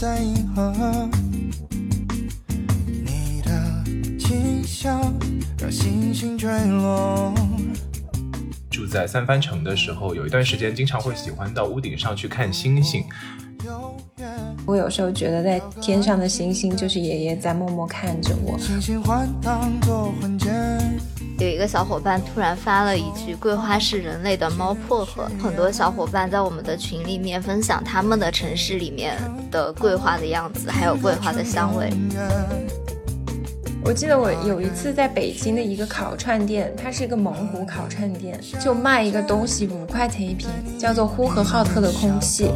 [0.00, 0.72] 在银河，
[2.86, 3.52] 你的
[4.18, 4.98] 轻笑
[5.58, 7.34] 让星星坠落。
[8.70, 13.04] 住在三藩城的时候，有一段时间经常会喜欢到屋顶上去看星星。
[14.64, 18.58] 我有时候觉得，在天上的星星就是爷爷在默默看着我。
[21.40, 29.16] 有一个小伙伴突然发了一句：“桂花是人类的猫薄荷。”很多小伙伴在我们的群里面分享他们的城市里面
[29.50, 31.90] 的桂花的样子，还有桂花的香味。
[33.82, 42.50] 我记得我有一次在北京的一个烤串店，它是一个蒙古烤串店，就卖一个东西五块钱一瓶，叫做呼和浩特的空气。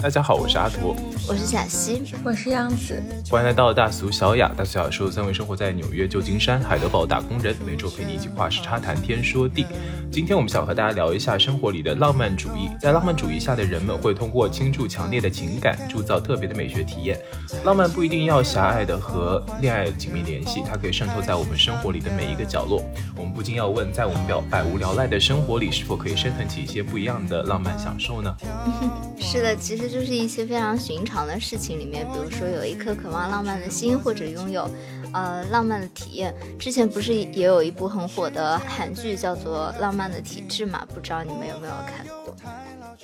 [0.00, 0.94] 大家好，我是阿图，
[1.28, 4.48] 我是小溪，我是杨子，欢迎来到大俗小雅。
[4.56, 9.66] 大俗小雅说三位生活在纽约、旧金山、海德堡打工人，每周陪你一起跨时差谈天说地。
[10.08, 12.70] 今天我们想和大家聊一下生活里的浪漫主义。
[12.80, 17.20] 在浪漫主义下的人们会通过倾注强烈的情感，铸造特别的美学体验。
[17.64, 22.84] 浪漫不一定要狭隘的和恋爱紧密联系，它可以渗透在我们生活里的每一个角落。
[23.16, 28.36] 我们不禁要问，在我们表百无聊赖的生活里，是否可以升腾起一些不一样的浪漫享受呢？
[29.20, 34.70] 是的，其实就是一些非常寻常的事情里面，比如说有一颗渴望浪漫的心，或者拥有
[35.12, 36.34] 呃浪漫的体验。
[36.58, 40.86] 之前不是也有一部很火的韩剧叫做《浪漫的体质》嘛？
[40.94, 42.36] 不知道你们有没有看过？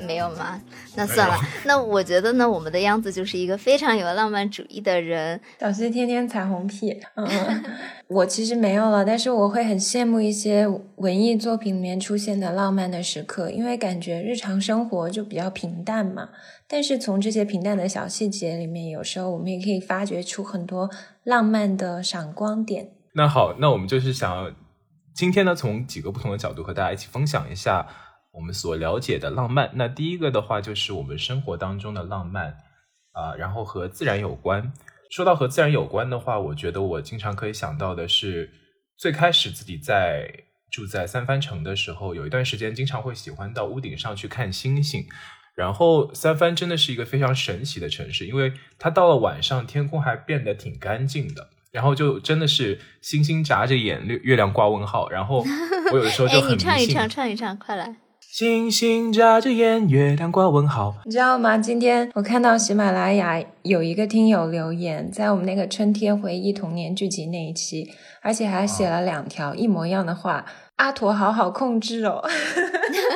[0.01, 0.61] 没有吗？
[0.97, 1.37] 那算了。
[1.65, 5.41] 那我觉得呢，我们的样子就是一个非常有浪漫主义的人。
[5.61, 7.65] 小溪天天彩虹屁， 嗯，
[8.09, 16.31] 我其实没有了，但是我会很羡慕一些文艺作品里面出现的浪漫的时刻，因为感觉日常生活就比较平淡嘛。
[16.67, 20.91] 但是从这些平淡的小细节里面，有时候我们也可以发掘出很多
[21.23, 22.89] 浪漫的闪光点。
[23.13, 24.51] 那好，那我们就是想要
[25.15, 27.87] 今天呢，从几个不同的角度和大家一起分享一下
[28.35, 29.71] 我们所了解的浪漫。
[29.75, 32.57] 那第一个的话，就是我们生活当中的浪漫
[33.13, 34.73] 啊、然后和自然有关。
[35.11, 38.51] 说到和自然有关的话，我觉得我经常可以想到的是，
[38.99, 40.29] 最开始自己在
[40.73, 45.07] 住在三藩城的时候，有一段时间经常会喜欢到屋顶上去看星星。
[45.55, 55.09] 然后三藩真的是一个非常神奇的城市，因为它到了晚上，天空还变得挺干净的，然后就真的是星星眨着眼，月月亮挂问号。
[55.11, 55.45] 然后
[55.93, 57.95] 我有的时候就哎，很迷信，你唱一唱，唱一唱，快来！
[58.37, 60.97] 星星眨着眼，月亮挂问号。
[61.05, 61.57] 你知道吗？
[61.57, 67.89] 今天我看到喜马拉雅有一个听友留言，在我们那个春天回忆童年剧集那一期，
[68.23, 70.45] 而且还写了两条一模一样的话。
[70.75, 72.21] 阿驼好好控制哦，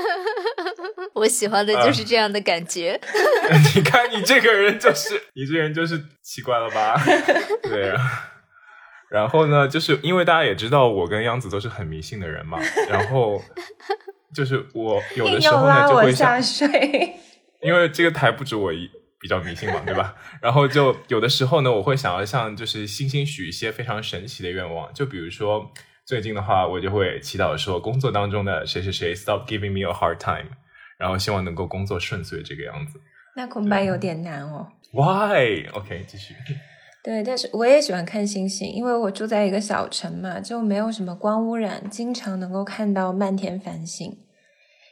[1.14, 3.00] 我喜欢的就是这样的感觉。
[3.74, 6.94] 你看你这个人就是，你这个人就是奇怪了吧？
[7.68, 7.98] 对啊。
[9.10, 12.58] 然后呢，就是因为大家也知道我跟央子都是很迷信的人嘛，
[12.90, 13.40] 然后
[14.34, 16.40] 就是我有的时候呢就会想。
[17.60, 18.88] 因为这个台不止我一
[19.20, 20.14] 比较迷信嘛，对吧？
[20.40, 25.68] 然后就有的时候呢，我会想要向就是星星许一些非常神奇的愿望，就比如说
[26.06, 30.50] 最近的话，我就会祈祷说工作当中的谁谁谁 stop giving me a hard time，
[30.98, 33.00] 然后希望能够工作顺遂这个样子。
[33.34, 34.68] 那恐怕有点难哦。
[34.92, 36.34] Why？OK，、继续。
[37.04, 44.18] 对，但是我也喜欢看星星，因为我住在一个小城嘛，就没有什么光污染，经常能够看到漫天繁星。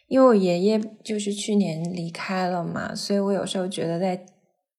[0.08, 4.24] 因为我爷爷就是去年离开了嘛，所以我有时候觉得在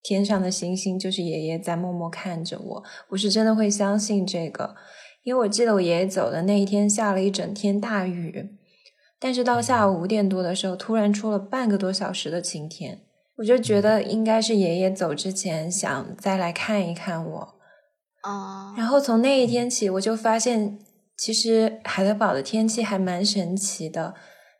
[0.02, 4.76] 天上的星星就是爷爷在默默看着我，我是真的会相信这个。
[5.24, 8.58] 因为我记得我爷爷走的那一天下了一整天大雨，
[9.20, 13.02] 但是到下午五点多的时候，突然出了半个多小时的晴天。
[13.38, 17.40] 我就觉得应该是爷爷走之前想再来看一看我，
[18.24, 20.80] 哦，然后从那一天起，我就发现
[21.16, 24.16] 其实海德堡的天气还蛮神奇的，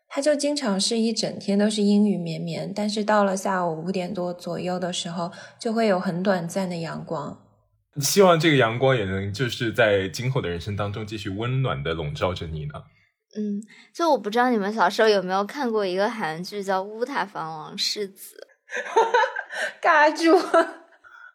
[0.08, 7.36] 它就经常是一整天都是阴雨绵绵，但是到了下午五点多左右的时候，就会有很短暂的阳光。
[8.00, 12.74] 希望这个阳光也能就是在今后的人生当中继续温暖的笼罩着你呢。
[13.36, 13.60] 嗯，
[13.92, 18.47] 就我不知道你们小时候有没有看过一个韩剧叫《乌塔房王世子
[19.82, 20.38] 尬住，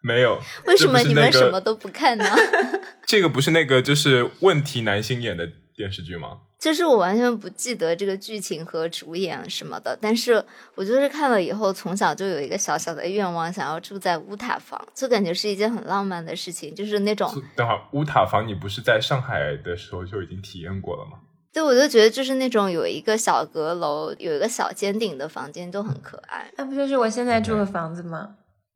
[0.02, 2.26] 没有，》，为什么你们什么都不看呢？
[3.06, 6.40] 这个不是那个就是问题男星演的电视剧吗？
[6.60, 10.42] 就是我完全不记得这个剧情和主演什么的，但是
[10.76, 21.18] 我就是看了以后，从小就有一个小小的愿望，想要住在乌塔房，就感觉是一件很浪漫的事情，就是那种，等会儿乌塔房你不是在上海的时候就已经体验过了吗？
[21.54, 26.52] 对我就觉得就是那种有一个小阁楼，有一个小尖顶的房间，都很可爱。
[26.58, 28.36] 那不就是我现在住的房子吗？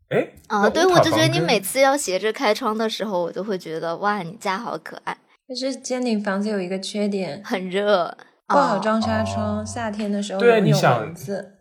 [0.10, 8.16] 哎，啊，对，我就觉得你每次要斜着开窗的时候，我就会觉得哇，你家好可爱，但是尖顶房子有一个缺点，很热，
[8.48, 11.54] 不好哦装纱窗，夏天的时候对你想蚊子。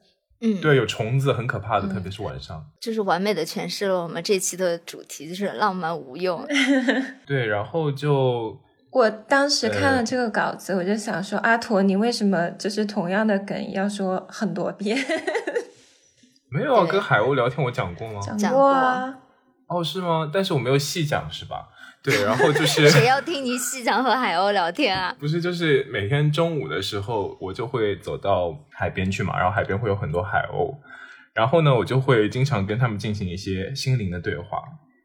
[0.43, 2.63] 嗯，对，有虫子很可怕的，嗯特别是晚上。
[2.79, 6.47] 就是完美的诠释了我们这期的主题，就是浪漫无用。
[7.27, 8.55] 对，然后就
[8.91, 14.97] 我当时看呃了这个稿子，我就想说，阿驼，你为什么就是同样的梗要说很多遍？
[16.49, 18.21] 没有啊，跟海鸥聊天我讲过吗？
[18.23, 19.15] 讲讲过啊，
[19.67, 20.31] 哦，是吗？
[20.33, 21.69] 但是我没有细讲，是吧？
[22.03, 25.15] 对，然后就是 谁要听你细讲和海鸥聊天啊？
[25.19, 30.73] 不是，就是每天中午的时候，我就会走到海边去嘛，然后海边会有很多海鸥，
[31.35, 34.63] 然后呢，我就会经常跟他们进行一些心灵的对话，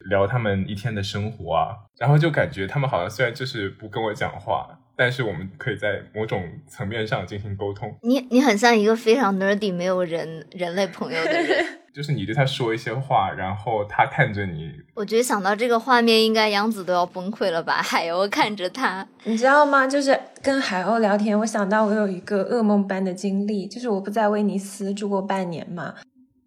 [0.10, 11.66] 聊他们一天的生活啊，然后就感觉他们好像虽然就是不跟我讲话，但是我们可以在某种层面上进行沟通，你你很像一个非常 nerdy 没有人人类朋友的人。
[11.94, 17.82] 就是你对他说一些话，然后他看着你，我觉得想到这个画面，应该杨子都要崩溃了吧？
[17.82, 19.86] 海鸥看着他，你知道吗？
[19.86, 25.96] 就是跟海鸥聊天，我想到我有一个噩梦般的经历，就是我不在威尼斯住过半年嘛，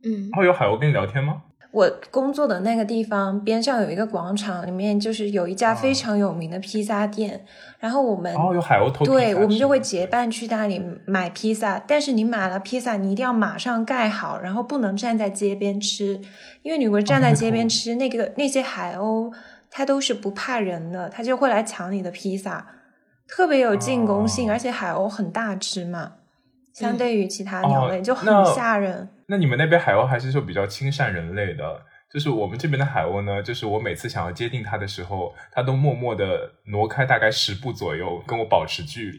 [0.02, 1.42] 嗯然后有海鸥跟你聊天吗？
[1.74, 7.44] 我工作的那个地方边上有一个广场，里面就是有一家非常有名的披萨店，
[7.80, 16.20] 然后我们哦有海鸥偷披萨对，我们就会结伴去那里买披萨，但是你买了披萨，你一定要马上盖好，然后不能站在街边吃，
[16.62, 19.34] 因为你如果站在街边吃，那个那些海鸥
[19.68, 22.64] 它都是不怕人的，它就会来抢你的披萨，
[23.26, 24.52] 特别有进攻性，哦。
[24.52, 26.12] 而且海鸥很大只嘛，
[26.72, 26.96] 相嗯。
[26.96, 29.08] 对于其他鸟类、哦就很吓人。
[29.28, 31.82] 那你们那边海鸥还是说比较亲善人类的？
[32.12, 39.18] 就是我们这边的海鸥呢，就是我每次想要接近它的时候，它都默默的挪开大概十步左右，跟我保持距离。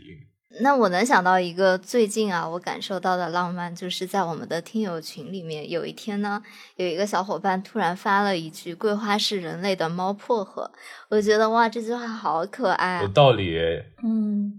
[0.62, 6.42] 那我能想到一个最近啊，我感受到的浪漫，就是在我们的听友群里面，有一天呢，
[6.78, 10.72] 有一个小伙伴突然发了一句“桂花是人类的猫薄荷”，
[11.12, 13.12] 我觉得哇，这句话好可爱有啊。
[13.14, 13.60] 道理，
[14.02, 14.58] 嗯，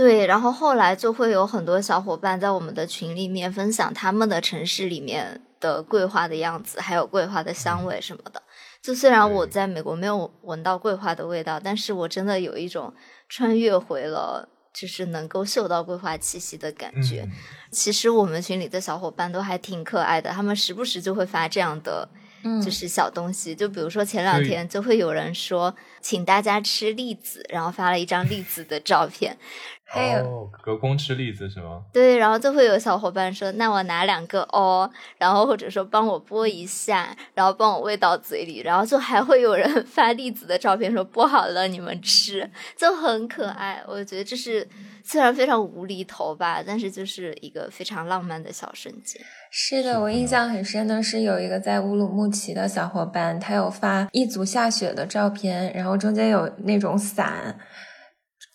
[0.00, 8.42] 对，然后后来就会有很多小伙伴在我们的群里面分享他们的城市里面的桂花的样子，还有桂花的香味什么的。
[8.80, 12.94] 就虽然我在美国没有闻到桂花的味道，但是我真的有一种
[13.28, 17.20] 穿越回了，就是能够嗅到桂花气息的感觉。
[17.20, 17.32] 嗯，
[17.70, 22.08] 其实我们群里的小伙伴都还挺可爱的，他们时不时就会发这样的
[22.42, 29.36] 嗯就是小东西，就比如说前两天就会有人说请大家吃栗子，然后发了一张栗子的照片，
[29.92, 31.82] 还有哦，隔空吃栗子是吗？
[31.92, 34.88] 对，然后就会有小伙伴说那我拿两个哦，
[35.18, 43.82] 然后或者说帮我剥一下，然后帮我喂到嘴里，然后就还会有人 发栗子的照片说剥好了你们吃，就很可爱。
[43.88, 44.66] 我觉得这是
[45.02, 49.20] 虽然非常无厘头吧，但是就是一个非常浪漫的小瞬间。
[49.50, 57.58] 是的，是的我印象很深的是有一个在乌鲁木齐的小伙伴，他有发一组下雪的照片，然后中间有那种伞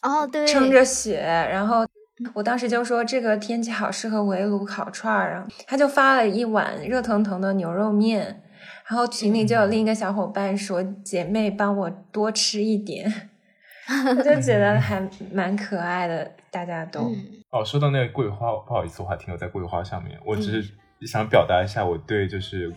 [0.05, 1.85] 哦，对，撑着雪，然后
[2.33, 8.43] 我当时就说这个天气好适合围炉烤串儿啊，他就发了一碗热腾腾的牛肉面，
[8.87, 13.11] 然后群里就有另一个小伙伴说姐妹帮我多吃一点，
[14.15, 15.01] 我就觉得还
[15.33, 17.09] 蛮可爱的，大家都。
[17.09, 17.15] 嗯
[17.49, 20.19] 哦，说到那个桂花，不好意思，我还停留在桂花上面。
[20.25, 20.73] 我只是
[21.07, 22.69] 想表达一下我对就是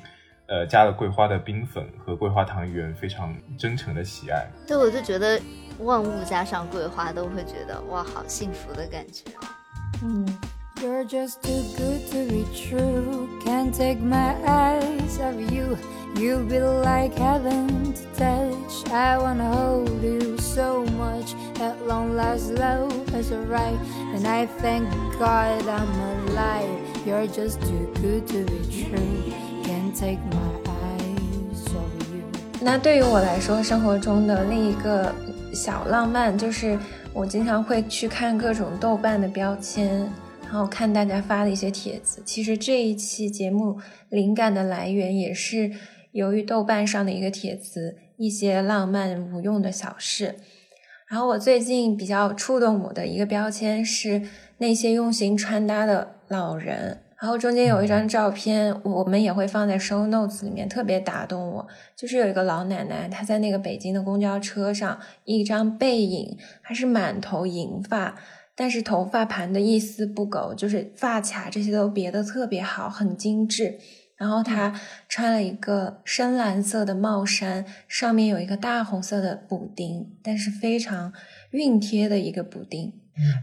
[0.46, 4.46] 呃加了桂花的冰粉和桂花糖圆非常真诚的喜爱。
[4.68, 5.40] 对，我就觉得
[5.80, 9.24] 万物加上桂花都会觉得哇，好幸福的感觉。
[10.02, 10.26] 嗯
[10.82, 13.28] ，You're just too good to be true.
[13.44, 15.76] Can't take my eyes off you.
[16.16, 18.90] You be like heaven to touch.
[18.92, 21.34] I wanna hold you so much.
[21.60, 23.78] At long last, love is alright.
[24.14, 24.88] And I thank
[25.18, 26.68] God I'm alive.
[27.06, 29.32] You're just too good to be true.
[29.64, 32.22] Can't take my eyes off you.
[32.60, 35.14] 那对于我来说，生活中的另一个
[35.58, 36.78] 小浪漫就是，
[37.12, 40.08] 我经常会去看各种豆瓣的标签，
[40.44, 42.22] 然后看大家发的一些帖子。
[42.24, 43.76] 其实这一期节目
[44.08, 45.72] 灵感的来源也是
[46.12, 50.36] 由于豆瓣上的一个帖子，一些浪漫无用的小事。
[51.08, 54.22] 然后我最近比较触动我的一个标签是
[54.58, 57.00] 那些用心穿搭的老人。
[57.20, 61.66] 然后中间有一张照片，我们也会放在 show notes 里面，特别打动我。
[61.96, 68.14] 就是有一个老奶奶，她在那个北京的公交车上，一张背影，她是满头银发，
[68.54, 73.80] 但是头发盘的一丝不苟，就是发卡这些都别的特别好，很精致。
[74.16, 81.12] 然后她穿了一个深蓝色的帽衫，上面有一个大红色的补丁，但是非常
[81.50, 82.92] 熨贴的一个补丁。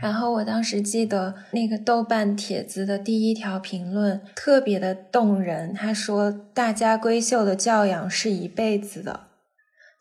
[0.02, 9.22] 然后我当时记得那个豆瓣帖子的第一条评论特别的动人，他说：“大家闺秀的教养是一辈子的。”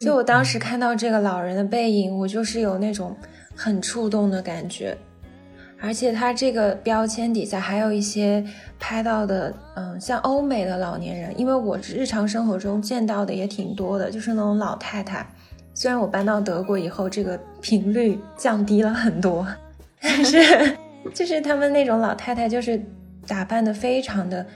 [0.00, 3.16] 就我当时看到这个老人的背影，我就是有那种
[3.54, 4.96] 很触动的感觉。
[5.80, 8.42] 而且他这个标签底下还有一些
[8.78, 15.26] 拍到的，嗯，像欧美的老年人，因为我日常生活中见到的也挺多的，就是那种老太太。
[15.74, 19.46] 虽然我搬到德国以后，这个频率降低了很多，
[20.04, 20.76] 但是
[21.12, 22.80] 就是他们那种老太太，就是
[23.26, 24.46] 打扮的非常的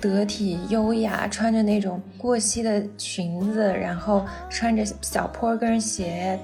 [0.00, 6.38] 得体优雅，穿着那种过膝的裙子，然后穿着小坡跟鞋。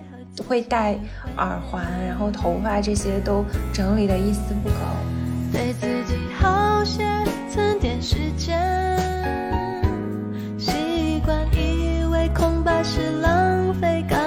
[0.48, 0.98] 会戴
[1.36, 4.74] 耳环，然后头发这些都整理的一丝不苟。
[5.52, 7.04] 对自己好些，
[7.48, 8.58] 存点时间。
[10.58, 14.23] 习惯以为空白是浪费感，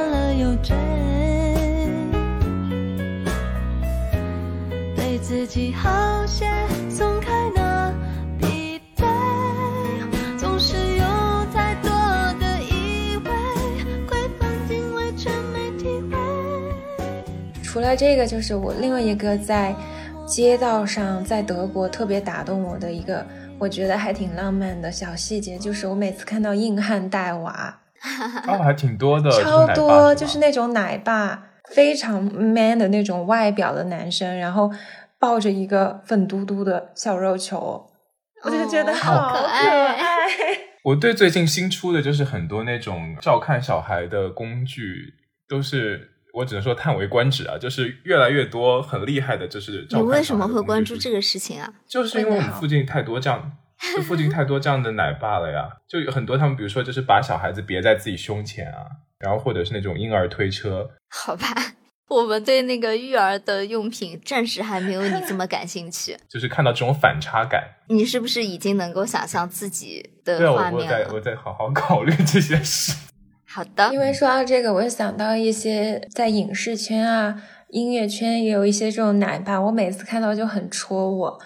[5.38, 6.48] 自己好些，
[6.89, 7.94] 松开那
[8.39, 9.06] 疲惫。
[10.36, 11.06] 总是有
[11.53, 11.91] 太多
[12.39, 13.32] 的以为，
[14.08, 16.17] 规范定位却没体会。
[17.62, 19.75] 除了这个，就是我另外一个在
[20.25, 23.24] 街道上，在德国特别打动我的一个，
[23.60, 27.77] 我觉得还挺浪漫的小细节，就是我每次看到硬汉带娃，
[28.48, 34.72] 哦，还挺多的， 超多，就是那种奶爸，非常 man 的那种外表的男生，然后
[35.19, 37.89] 抱着一个粉嘟嘟的小肉球，
[38.43, 39.93] 我就觉得哦好好可爱。
[39.93, 40.27] 爱
[40.86, 45.13] 我对最近新出的就是很多那种照看小孩的工具，
[45.50, 51.74] 都是我只能说叹为观止啊，就是越来越多很厉害的，就是照看你为什么会关注这个事情啊？
[51.88, 53.51] 就是因为我们附近太多这样，
[53.95, 58.86] 就附近太多这样的奶爸了呀，就有很多他们，比如说就是把小孩子别在自己胸前啊，
[59.19, 61.47] 然后或者是那种婴儿推车，好吧，
[62.10, 66.18] 我们对那个育儿的用品暂时还没有你这么感兴趣。
[66.30, 67.62] 就是看到这种反差感。
[67.90, 71.14] 你是不是已经能够想象自己对啊，的画我我在面了？
[71.14, 72.94] 我在好好考虑这些事。
[73.50, 81.40] 好的，因为说到这个，我就想到一些在影视圈啊、音乐圈也有一些这种奶爸，我每次看到就很戳我。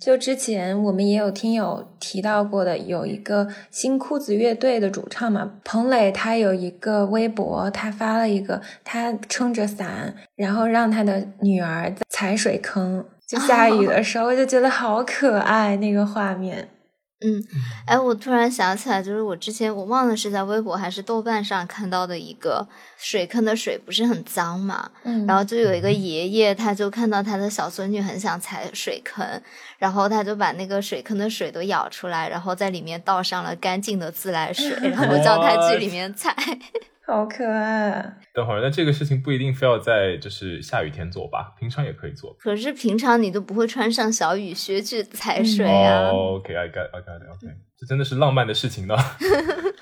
[0.00, 16.68] 就之前我们也有听友提到过的，有一个新裤子乐队的主唱嘛，彭磊，他有一个微博，他发了一个他撑着伞，然后让他的女儿踩水坑，就下雨的时候，就觉得好可爱那个画面。
[17.22, 17.42] 嗯，
[17.86, 29.24] 哎，我突然想起来，就是我之前我忘了是在微博还是豆瓣上看到的一个水坑的水不是很脏嘛，嗯，然后就有一个爷爷，他就看到他的小孙女很想踩水坑，
[29.78, 36.12] 然后他就把那个水坑的水都舀出来，然后在里面倒上了干净的自来水，然后叫他去里面。
[36.14, 36.34] 踩。
[37.06, 38.18] 好可爱。
[38.32, 42.34] 等会儿，那这个事情不一定非要在就是下雨天做吧，平常也可以做。
[42.38, 48.96] 可是平常你都不会穿上小雨靴去踩水啊，哦，OK，I got，I got it，OK，这真的是浪漫的事情呢。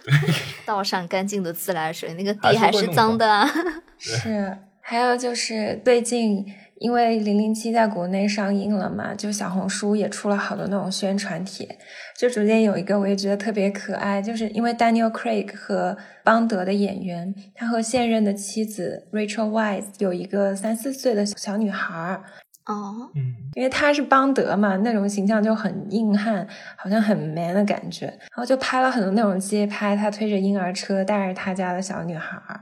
[0.64, 3.46] 倒上干净的自来水，那个地还是脏的啊。
[3.98, 6.46] 是，还有就是最近
[6.80, 11.78] 因为《零零七》在国内上映了嘛，就小红书也出了好多那种宣传帖，
[12.16, 22.22] 就中间有一个我也觉得特别可爱，就是因为 Daniel Craig 和邦德的演员，他和现任的妻子 Rachel Weisz 有一个三四岁的小女孩儿，
[22.66, 32.60] 哦，嗯，因为他是邦德嘛，那种形象就很硬汉，好像很 man 的感觉，然后就拍了很多那种街拍，他推着婴儿车带着他家的小女孩儿，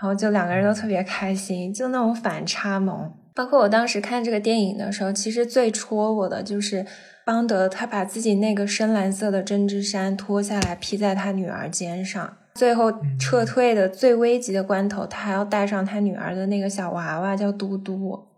[0.00, 3.12] 然后就两个人都特别开心，就那种反差萌。
[3.34, 6.86] 包括我当时看这个电影的时候，其实最戳我的就是
[7.26, 18.28] 邦德他把自己那个深蓝色的针织衫脱下来披在他女儿肩上，最后撤退的最危急的关头，他还要带上他女儿的那个小娃娃叫嘟嘟。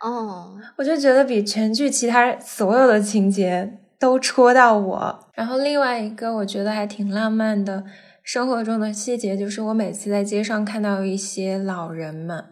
[0.00, 5.18] 哦，我就觉得比全剧其他所有的情节都戳到我。
[5.34, 7.84] 然后另外一个我觉得还挺浪漫的
[8.22, 12.44] 生活中的细节，就是我每次在街上看到一些老人们，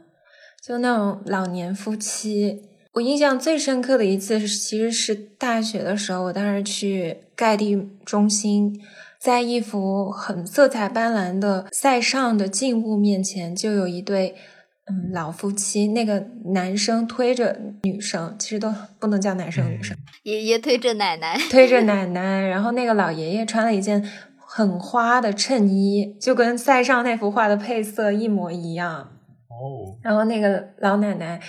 [0.64, 2.62] 就那种老年夫妻。
[2.92, 8.80] 我印象最深刻的一次是，其实是大学的时候，我当时去盖蒂中心，
[9.18, 14.36] 在一幅很色彩斑斓的塞尚的静物面前，就有一对
[14.86, 29.08] 嗯老夫妻，那个男生推着女生，其实都不能叫男生女生，爷爷推着奶奶，推着奶奶，然后那个老爷爷穿了一件很花的衬衣，就跟塞尚那幅画的配色一模一样。
[29.62, 31.40] 哦，然后那个老奶奶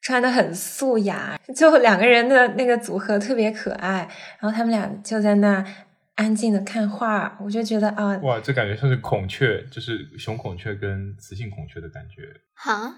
[0.00, 4.08] 穿的很素雅，就两个人的那个组合特别可爱。
[4.40, 5.64] 然后他们俩就在那
[6.16, 12.22] 安静的看画，我就觉得啊，哇，这感觉像是孔雀，就是雄孔雀跟雌性孔雀的感觉。
[12.54, 12.96] 哈，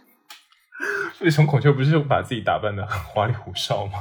[1.12, 3.99] 所以雄孔雀不是把自己打扮的很花里胡哨吗？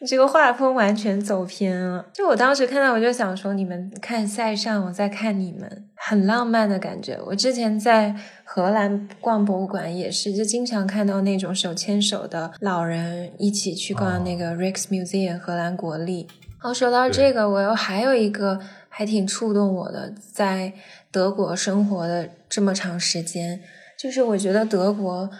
[0.00, 2.06] 你 这个画风完全走偏了。
[2.12, 7.18] 就我当时看到，我就想说，你们看塞尚，我在看你们，很浪漫的感觉。
[7.26, 16.28] 我之前在荷兰逛博物馆也是，就经常看到那种手牵手的老人一起去逛那个 Rijksmuseum 荷兰国立。
[16.62, 20.72] 哦，说到这个，我又还有一个还挺触动我的，在
[21.10, 23.60] 德国生活的这么长时间，
[23.98, 25.30] 就是我觉得德国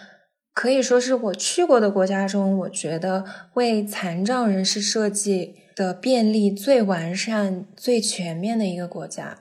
[0.53, 9.39] 可以说是我去过的国家中，我觉得为残障人士设计的便利最完善、最全面的一个国家。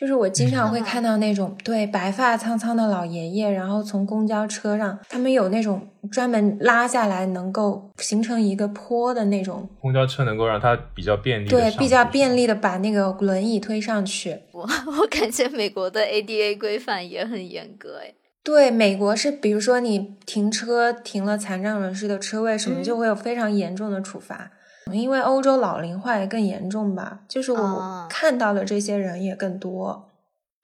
[0.00, 14.38] 就是我经常会看到那种对白发苍苍的老爷爷，然后从公交车上，他们有那种专门拉下来能够形成一个坡的那种，公交车能够让他比较便利对，比较便利的把那个轮椅推上去。
[14.52, 18.14] 我我感觉美国的 ADA 规范也很严格哎。
[18.42, 24.50] 对，美国是，比如说你停车停了残障人士的车位，什么嗯就会有非常严重的处罚。
[24.92, 30.10] 因为欧洲老龄化也更严重吧，就是哦我看到的这些人也更多。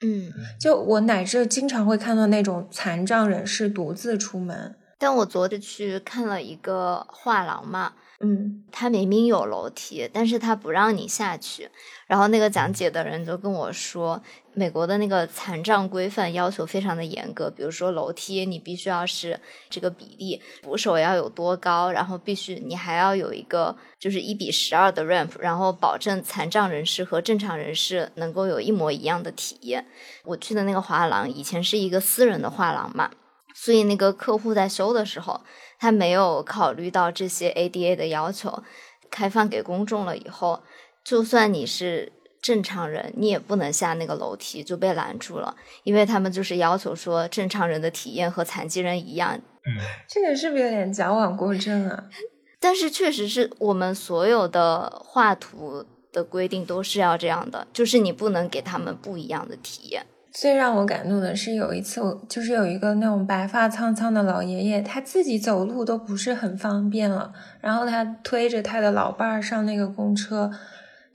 [0.01, 0.31] 嗯，
[0.61, 4.77] 就我乃至经常会看到那种残障人士独自出门。
[4.99, 11.71] 但我昨天去看了一个画廊嘛，嗯，它明明有楼梯，但是他不让你下去。
[12.07, 14.23] 然后那个讲解的人就跟我说，
[14.55, 29.85] 美国的那个残障规范要求非常的严格，比如说楼梯你必须要是这个比例，扶手要有多高，然后必须你还要有一个就是一比十二的 ramp，然后保证残障人士和正常人士能够有一模一样的体验。
[30.25, 33.11] 我去的那个画廊以前是一个私人的画廊嘛，
[33.53, 35.41] 所以那个客户在修的时候，
[35.81, 38.63] 他没有考虑到这些 ADA 的要求，
[39.11, 40.63] 开放给公众了以后，
[41.07, 42.11] 就算你是
[42.43, 49.37] 正常人，你也不能下那个楼梯，就被拦住了，因为他们就是要求说正常人的体验和残疾人一样。
[49.37, 52.07] 嗯这个是不是有点矫枉过正啊？
[52.59, 60.05] 但是确实是我们所有的画图的规定都是要这样的，就是你不能给他们不一样的体验。
[60.33, 70.51] 最让我感动的是，有一次我就是有一个那种白发苍苍的老爷爷，他自己走路都不是很方便了，然后他推着他的老伴儿上那个公车，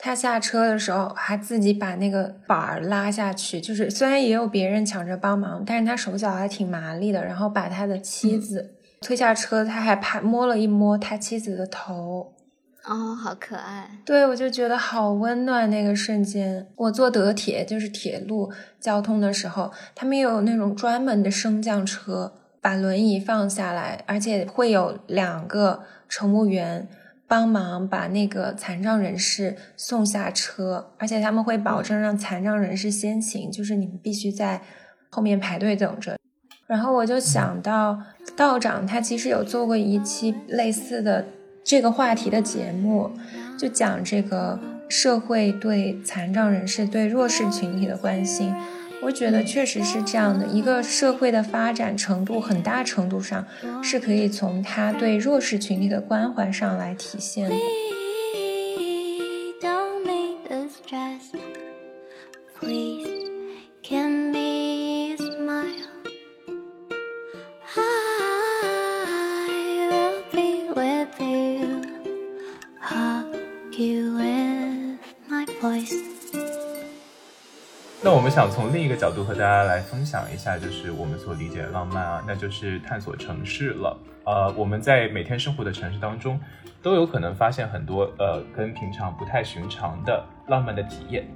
[0.04, 12.34] 他下车的时候还自己把那个板儿拉下去，就是虽然也有别人抢着帮忙，但是他手脚还挺麻利的，然后把他的妻子推下车，他还拍摸了一摸他妻子的头，
[12.84, 14.00] 哦，好可爱！
[14.04, 16.68] 对，我就觉得好温暖那个瞬间。
[16.76, 26.88] 我坐德铁，就是铁路交通的时候，他们有那种专门的升降车，把轮椅放下来，而且会有两个乘务员
[27.32, 34.62] 帮忙把那个残障人士送下车，而且他们会保证让残障人士先行，就是你们必须在
[35.10, 36.17] 后面排队等着。
[36.67, 37.98] 然后我就想到
[38.36, 41.24] 道长他其实有做过一期类似的
[41.63, 43.10] 这个话题的节目，
[43.58, 48.54] 就讲这个社会对残障人士、对弱势群体的关心。
[49.02, 53.46] 我觉得确实是这样的，一个社会的发展程度，很大程度上
[53.84, 57.56] 是可以从他对弱势群体的关怀上来体现的。
[78.32, 84.00] 想从另一个角度和大家来分享一下，就是我们所理解的浪漫啊，那就是探索城市了。
[84.26, 86.39] 呃，我们在每天生活的城市当中，
[86.82, 91.28] 都有可能发现很多呃跟平常不太寻常的浪漫的体验。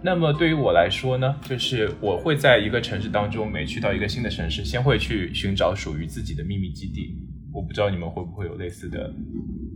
[0.00, 7.18] 那么对于我来说呢，就是我会在一个城市当中，每去到一个新的城市，先会去寻找属于自己的秘密基地。
[7.56, 9.10] 我不知道你们会不会有类似的，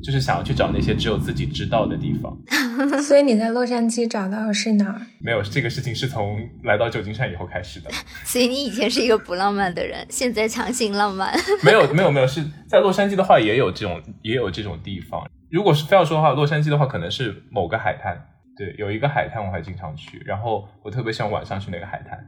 [0.03, 2.37] 就是想要去找那些只有自己知道的地方。
[3.03, 5.01] 所以你在洛杉矶找到的是哪儿？
[5.19, 7.91] 没有，这个事情是从来到旧金山以后开始的。
[8.23, 11.35] 所以你以前是一个不浪漫的人，现在强行浪漫。
[11.65, 15.27] 没有没有没有，是在洛杉矶的话也有这种也有这种地方。
[15.51, 18.15] 如果是非要说的话，洛杉矶的话可能是某个海滩，
[18.59, 22.19] 对，有一个海滩我还经常去，然后我特别喜欢晚上去那个海滩。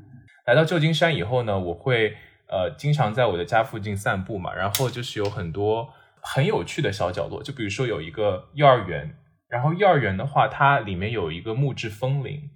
[0.46, 2.14] 来到旧金山以后呢，我会
[2.52, 5.88] 呃经常在我的家附近散步嘛，然后就是有很多
[6.20, 9.16] 很有趣的小角落，就比如说有一个幼儿园，
[9.48, 12.50] 然后幼儿园的话，它里面有一个木质风铃。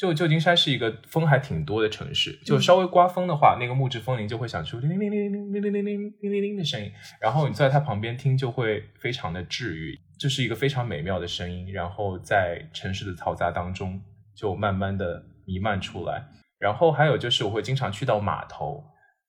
[0.00, 14.00] 就旧金山是一个风还挺多的城市，就稍微刮风的话，那个木质风铃就会响出叮铃铃铃铃铃铃铃铃铃铃铃的声音，然后你坐在它旁边听就会非常的治愈，这是一个非常美妙的声音，然后在城市的嘈杂当中
[14.36, 16.28] 就慢慢的弥漫出来。
[16.60, 18.84] 然后还有就是我会经常去到码头，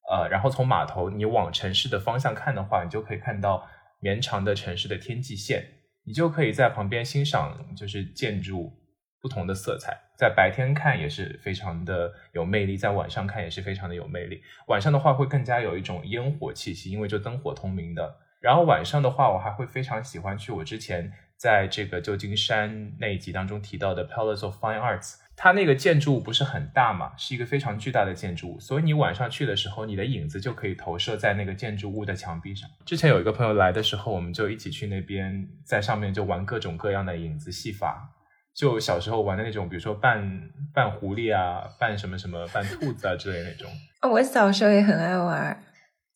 [0.09, 3.67] 呃，然后从码头你往城市的方向看的话，你就可以看到
[3.99, 5.63] 绵长的城市的天际线，
[6.03, 8.73] 你就可以在旁边欣赏就是建筑
[9.21, 14.41] 不同的色彩，在白天看也是非常的有魅力，在晚上看也是非常的有魅力。
[14.67, 18.15] 晚上的话会更加有一种烟火气息，因为就灯火通明的。
[18.41, 25.17] 然后晚上的话，我还会非常喜欢去我之前在这个旧金山那一集当中提到的 Palace of Fine Arts。
[25.41, 32.69] 它那个建筑物不是很大嘛，是一个非常巨大的建筑物，所以你晚上去的时候，你的影子就可以投射在那个建筑物的墙壁上。
[32.85, 38.09] 之前有一个朋友来的时候，我们就一起去那边，在上面就玩各种各样的影子戏法，
[38.53, 43.71] 就小时候玩的那种，比如说扮扮狐狸啊，扮什么什么，扮兔子啊之类那种。
[44.11, 45.63] 我小时候也很爱玩，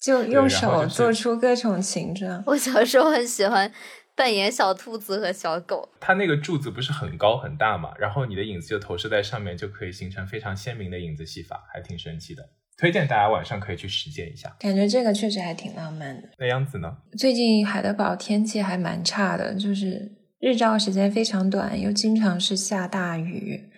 [0.02, 2.44] 就用手做出各种形状。
[2.46, 3.72] 我小时候很喜欢
[4.16, 5.90] 扮演小兔子和小狗。
[6.00, 12.44] 它那个柱子不是很高很大嘛，然后你的影子就投射在上面，就可以形成非常鲜明的影子戏法，还挺神奇的。
[12.76, 14.56] 推荐大家晚上可以去实践一下。
[14.60, 16.30] 感觉这个确实还挺浪漫的。
[16.40, 16.98] 那样子呢？
[17.18, 23.70] 最近海德堡天气还蛮差的，就是日照时间非常短，又经常是下大雨，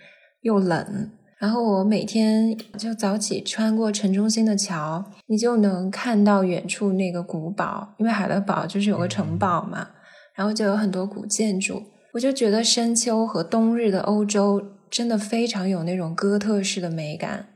[0.41, 1.12] 又冷。
[1.38, 9.89] 然后我每天就早起穿过城中心的桥，你就能看到远处那个古堡，因为海德堡就是有个城堡嘛，
[10.36, 11.84] 然后就有很多古建筑。
[12.13, 17.50] 我就觉得深秋和冬日的欧洲真的非常有那种哥特式的美感，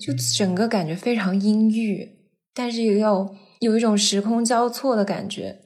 [0.00, 2.08] 就整个感觉非常阴郁，
[2.54, 5.60] 但是又有一种时空交错的感觉。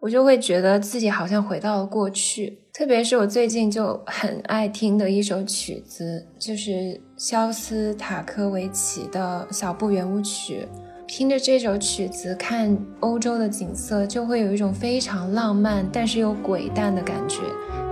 [0.00, 10.66] 我就会觉得自己好像回到了过去，特别是我最近就很爱听的一首曲子，就是肖斯塔科维奇的小步圆舞曲。
[11.14, 17.42] 听着这首曲子，看欧洲的景色，就会有一种非常浪漫，但是又诡诞的感觉，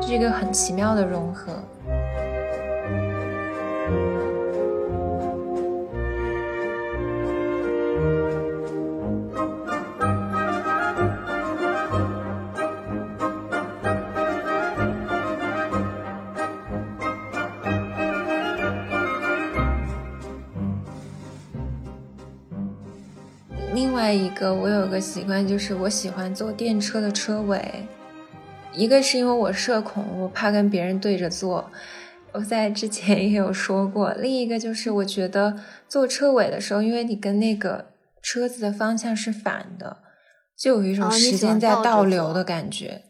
[0.00, 1.52] 这是一个很奇妙的融合。
[24.10, 27.86] 外一个，我有个习惯，就是我喜欢坐电车的车尾。
[28.74, 31.70] 一个是因为我社恐，我怕跟别人对着坐，
[32.32, 34.12] 我在之前也有说过。
[34.14, 35.56] 另一个就是我觉得
[35.88, 39.98] 坐车尾的时候，因为你跟那个车子的方向是反的，
[40.58, 43.02] 就有一种时间在倒流的感觉。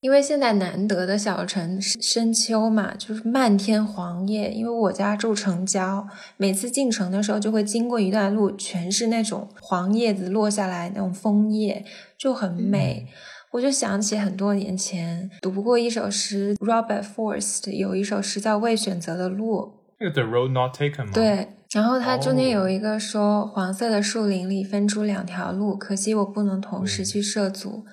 [0.00, 4.50] 因为现在难得的小城是深秋嘛，就是漫天黄叶。
[4.50, 6.08] 因为我家住城郊，
[6.38, 11.84] 每次进城的时候就会经过一段路，全是那种黄叶子落下来那种枫叶，
[12.16, 13.08] 就很美。
[13.50, 19.58] 我就想起很多年前读过一首诗，Robert Frost 有一首诗叫《未选择的路》，
[19.98, 27.84] 那个 The Road Not Taken 吗？，对，然后它中间哦有一个说，黄色的树林里分出两条路，可惜我不能同时去涉足。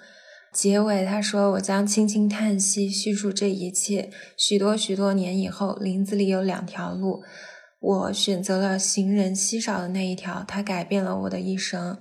[0.58, 4.10] 结尾他说：“我将轻轻叹息，叙述这一切。
[4.36, 7.22] 许多许多年以后，林子里有两条路，
[7.80, 12.00] 我选择了行人稀少的那一条，它改变了我的一生。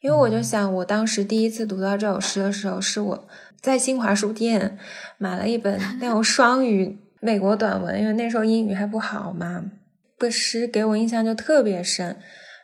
[0.00, 3.28] 因为我就想，我当时第一次读到这首诗的时候，是我
[3.60, 4.78] 在新华书店
[5.18, 9.72] 买了一本 那种双语美国短文，因为那时候英语还不好嘛。
[10.20, 12.16] 这个诗给我印象就特别深。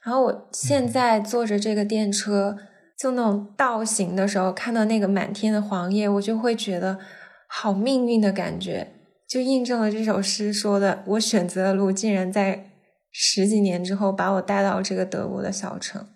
[0.04, 2.56] 然后我现在坐着这个电车，
[2.98, 6.98] 就那种倒行的时候，看到那个满天的黄叶，我就会觉得
[7.46, 8.92] 好命运的感觉，
[9.28, 12.70] 就印证了这首诗说的：我选择的路，竟然在
[13.12, 16.08] 十几年之后把我带到这个德国的小城。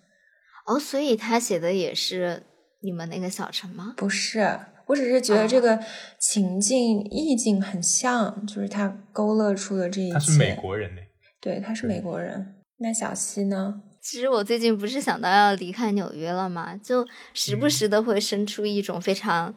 [0.65, 2.43] 哦，所以他写的也是
[2.81, 3.93] 你们那个小城吗？
[3.95, 5.79] 不是，我只是觉得这个
[6.19, 10.13] 情境、意境很像，就是他勾勒出的这一切。
[10.13, 11.01] 他是美国人呢。
[11.39, 12.55] 对，他是美国人。
[12.79, 13.81] 那小西呢？
[14.03, 19.55] 其实我最近不是想到要离开纽约了嘛，就时不时的会生出一种非常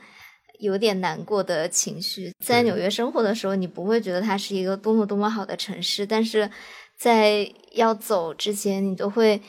[0.61, 2.32] 有点难过的情绪。
[2.38, 6.48] 在纽约生活的时候，你不会觉得它是一个多么多么好的城市，但是
[6.96, 9.42] 在要走之前，你都会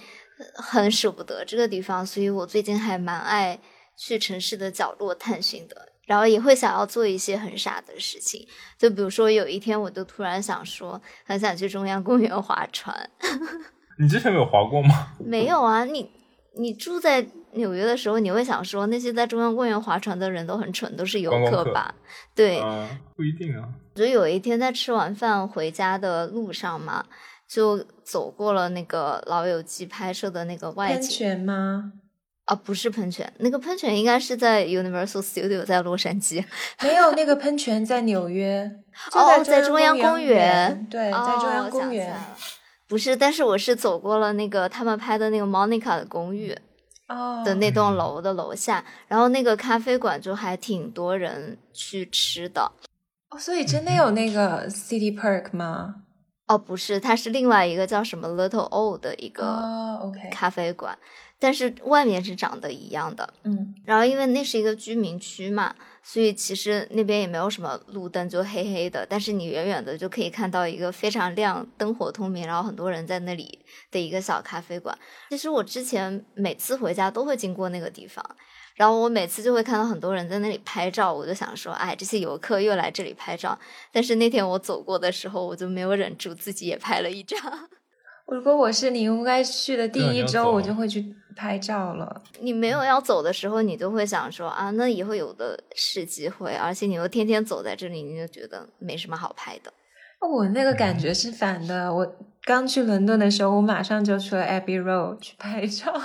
[0.55, 2.03] 很舍不得这个地方。
[2.03, 3.60] 所以我最近还蛮爱
[3.95, 5.89] 去城市的角落探寻的。
[6.07, 8.47] 然后也会想要做一些很傻的事情，
[8.79, 13.10] 就比如说有一天，我就突然想说，很想去中央公园划船。
[13.99, 15.13] 你之前没有滑过吗？
[15.23, 16.10] 没有啊，你
[16.57, 21.93] 你住在纽约的时候，你会想说那些在中央公园划船的人都很蠢，都是游客客吧？
[22.36, 23.67] 对，啊，不一定啊。
[23.95, 27.05] 就有一天在吃完饭回家的路上嘛，
[27.49, 31.93] 就走过了那个《老友记》拍摄的那个外喷景泉吗？
[32.45, 36.45] 啊，不是喷泉，那个喷泉应该是在 Universal Studio 在洛杉矶。
[36.81, 38.71] 没有，那个喷泉在纽约，
[39.12, 40.88] 就哦，在中央公园园。
[40.89, 42.13] 对，在中央公园。
[42.13, 42.19] 哦、
[42.88, 46.58] 不是，但是我是走过了那个他们拍的那个 Monica 的公寓。
[47.10, 52.69] 哦的那栋楼的楼下，然后那个咖啡馆就还挺多人去吃的。
[53.30, 55.95] 哦，所以真的有那个 City Park 吗？
[56.47, 60.97] 哦，不是，它是另外一个叫什么 Little Old 的一个咖啡馆，
[61.39, 63.34] 但是外面是长得一样的。
[63.43, 65.73] 嗯，然后因为那是一个居民区嘛，
[66.09, 69.05] 所以其实那边也没有什么路灯，就黑黑的。
[69.05, 73.59] 但是你远远的就可以看到一个非常亮、灯火通明，然后很多人在那里
[73.91, 74.97] 的一个小咖啡馆。
[75.29, 78.23] 其实我之前每次回家都会经过那个地方，
[78.75, 83.59] 然后我每次就会看到很多人在那里拍照，我就想说，哎，这些游客又来这里拍照。
[83.91, 87.37] 但是那天我走过的时候，我就没有忍住，自己也拍了一张。
[88.31, 92.23] 如果我是你，应该去的第一周我就会去拍照了。
[92.41, 99.71] 你没有要走的时候，你就会想说啊，那以后有的是机会，而且你又天天走在这里，你就觉得没什么好拍的。
[100.19, 101.93] 我那个感觉是反的。
[101.93, 105.93] 我刚去伦敦的时候，我马上就去了 Abbey Road 去拍照。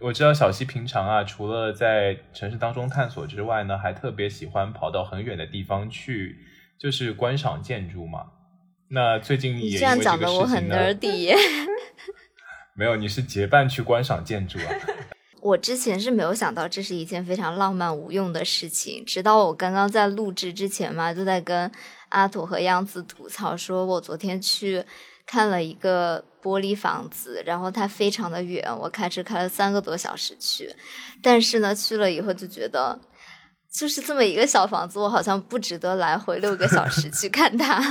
[0.00, 6.38] 我知道小溪平常啊，除了在城市当中探索之外呢，还特别喜欢跑到很远的地方去，
[6.78, 8.26] 就是观赏建筑嘛。
[8.90, 11.34] 那最近也这样讲为这个的我很事情呢，nerdy 耶。
[12.76, 14.64] 没有，你是结伴去观赏建筑啊。
[15.40, 21.70] 我之前是没有想到这是一件非常浪漫无用的事情，直到我刚刚在录制之前嘛，就在跟
[22.08, 24.84] 阿土和样子吐槽，说我昨天去
[25.26, 30.74] 看了一个玻璃房子，然后它非常的远，我开车开了三个多小时去，
[31.22, 32.98] 但是呢，去了以后就觉得。
[33.76, 37.82] 就是这么一个小房子，我好像不值得来回六个小时去看它。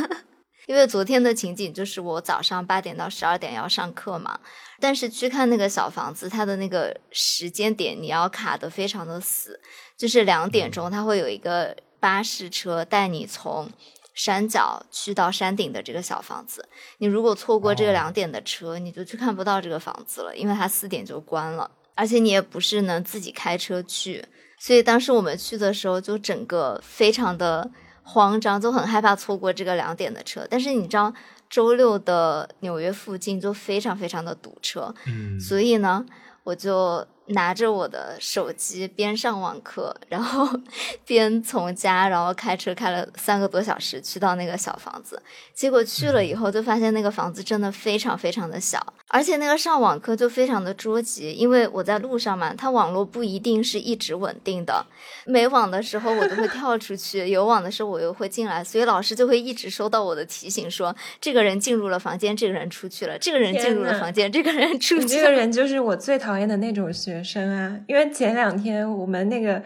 [0.65, 4.39] 因为昨天的情景就是我早上八点到十二点要上课嘛，
[4.79, 9.59] 但是去看那个小房子，它的那个时间点你要卡得非常的死，
[9.97, 13.69] 就是两点钟它会有一个巴士车带你从
[14.13, 16.69] 山脚去到山顶的这个小房子。
[16.99, 24.23] 你如果错过这个哦两点的车，你就去看不到这个房子了，因为它四点就关了，而且你也不是能自己开车去，
[24.57, 27.69] 所以当时我们去的时候就整个非常的。
[28.03, 30.45] 慌张，就很害怕错过这个两点的车。
[30.49, 31.13] 但是你知道，
[31.49, 36.05] 周六的纽约附近就非常非常的堵车，嗯，所以呢，
[36.43, 40.47] 我就拿着我的手机边上网课，然后
[41.05, 45.21] 边从家，然后开车开了三个多小时去到那个小房子。
[45.53, 54.85] 结果去了以后，就发现那个房子真的非常非常的小，而且那个上网课就非常的捉急，因为我在路上嘛，它网络不一定是一直稳定的，
[55.25, 65.07] 没网的时候我都会跳出去，有网的时候我又会进来，所以老师就会一直收到我的提醒说，这个人进入了房间，这个人出去了，这个人进入了房间，这个人出去了。
[65.07, 67.77] 这个人就是我最讨厌的那种学生啊！
[67.85, 69.61] 因为前两天我们那个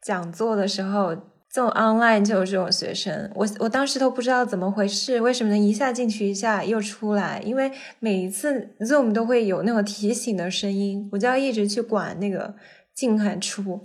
[0.00, 1.14] 讲座的时候，
[1.52, 7.42] 这种 online 就有这种学生，我我当时都不知道怎么回事，为什么能一下进去一下又出来？
[7.44, 12.54] 因为每一次 Zoom 都会有那种提醒的声音，我就要一直去管那个
[12.94, 13.82] 进和出。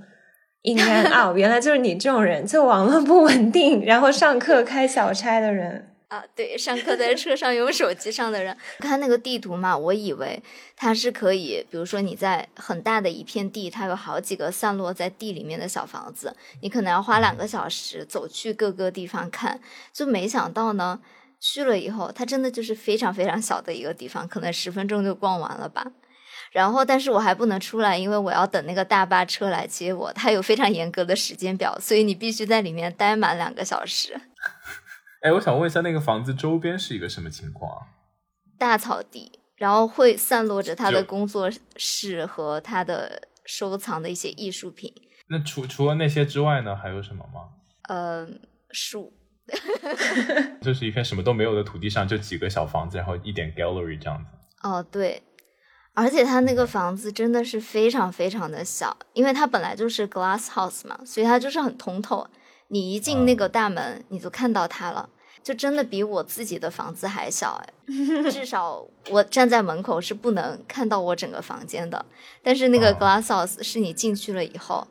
[0.66, 5.90] in and out，原来就是你这种人，就网络不稳定，然后上课开小差的人。
[6.14, 10.40] 啊，对，上课在车上用手机上的人，看那个地图嘛，我以为
[10.76, 19.60] 它是可以，比如说你在很大的一片地，它有好几个散落在地里面的小房子，你可能要花两个小时走去各个地方看，
[19.92, 21.00] 就没想到呢，
[21.40, 25.88] 去了以后，它真的就是非常非常小的一个地方，可能十分钟就逛完了吧。
[26.52, 34.22] 然后，但是我还不能出来，因为我要等那个大巴车来接我，它有非常严格的时间表，所以你必须在里面待满两个小时。
[35.24, 37.88] 哎，我想问一下，那个房子周边是一个什么情况啊？
[38.58, 44.94] 大草地，然后会散落着他的工作室和他的收藏的一些艺术品，
[45.30, 47.50] 那除除了那些之外呢，还有什么吗？
[47.88, 48.28] 呃，
[48.72, 49.14] 树，
[50.62, 54.30] 就是一片什么都没有的土地上，就几个小房子，然后一点 gallery 这样子。
[54.62, 55.24] 哦，对，
[55.94, 62.28] 而且他那个房子真的是非常非常的小，因为它本来就是 glass house 嘛，所以它就是很通透。
[62.74, 65.08] 你一进那个大门，你就看到它了，
[65.44, 67.70] 就真的比我自己的房子还小哎，
[68.32, 72.04] 至少我站在门口是不能看到我整个房间的。
[72.42, 74.88] 但是那个哦 glass house 是你进去了以后，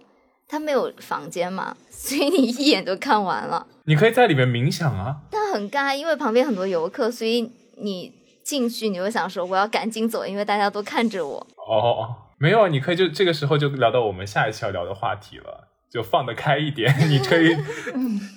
[0.47, 3.67] 它没有房间嘛， 所以你一眼就看完了。
[3.87, 5.17] 你可以在里面冥想啊。
[5.29, 8.15] 但很尬，因为旁边很多游客，所以你
[8.45, 11.45] 进去你会想说我要赶紧走，因为大家都看着我。
[11.57, 16.95] 哦哦，没有，你可以就这个时候就聊到我们下一期要聊的话题了，就放得开一点。
[17.11, 17.57] 你可以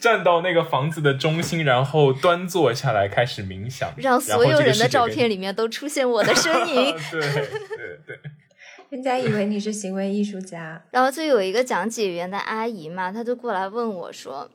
[0.02, 5.36] 站到那个房子的中心，然后端坐下来开始冥想，让所有人的照片里。
[5.36, 6.96] 面都出现我的身影。
[7.12, 8.20] 对对对，
[8.90, 14.50] 人家以为你是行为艺术家，然后就有一个讲解员的阿姨嘛，她就过来问我说，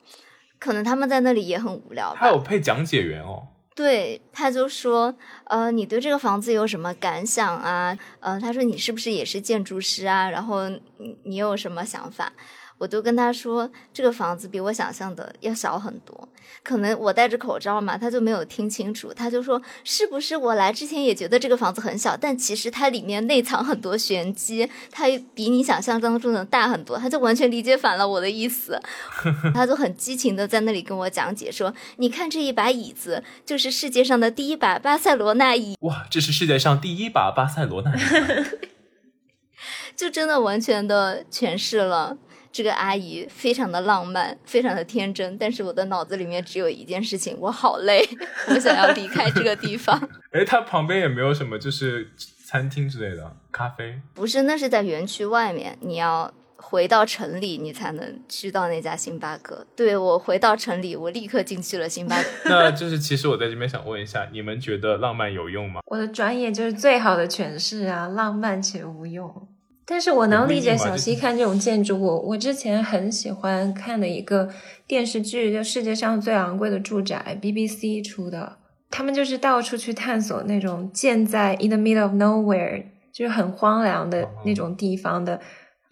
[0.59, 2.39] 可能他们在那里也很无聊吧还有？
[2.41, 3.47] 配讲解员哦。
[3.77, 7.97] 对，他就说，呃，你对这个房子有什么感想啊？
[8.21, 10.29] 呃，他说你是不是也是建筑师啊？
[10.31, 12.33] 然后你你有什么想法？
[12.81, 16.27] 我就跟他说，这个房子比我想象的要小很多。
[16.63, 19.13] 可能我戴着口罩嘛，他就没有听清楚。
[19.13, 26.97] 他就说，是不是我来之前也觉得这个房子很小，但其实它里面内藏很多玄机，它比你想象当中的大很多。
[26.97, 28.81] 他就完全理解反了我的意思，
[29.53, 38.45] 他就很激情的在那里跟我讲解说，你看这一把椅子，就是世界上的第一把巴塞罗那椅，哇，这是世界上第一把巴塞罗那椅。
[39.95, 42.17] 就真的完全的诠释了。
[42.53, 48.05] 这个阿姨非常的浪漫，非常的天真，但是我的脑子里面只有一件事情，我好累，
[48.51, 49.97] 我想要离开这个地方。
[50.33, 52.11] 哎，它旁边也没有什么，就是
[52.45, 54.01] 餐厅之类的咖啡。
[54.15, 59.65] 不是，那是在园区外面，你要回到城里，你才能去到那家星巴克。
[59.77, 62.29] 对我回到城里，我立刻进去了星巴克。
[62.51, 65.81] 那就是，其实我在这边想问一下，你们觉得浪漫有用吗？
[65.87, 69.49] 我的专业就是最好的诠释啊，浪漫且无用。
[69.87, 71.99] 但是我能理解小溪看这种建筑。
[71.99, 74.49] 物我之前很喜欢看的一个
[74.87, 78.59] 电视剧，就《世界上最昂贵的住宅》，BBC 出的。
[78.89, 85.41] 他们就是到处去探索那种建在 in the middle of nowhere，就是很荒凉的那种地方的，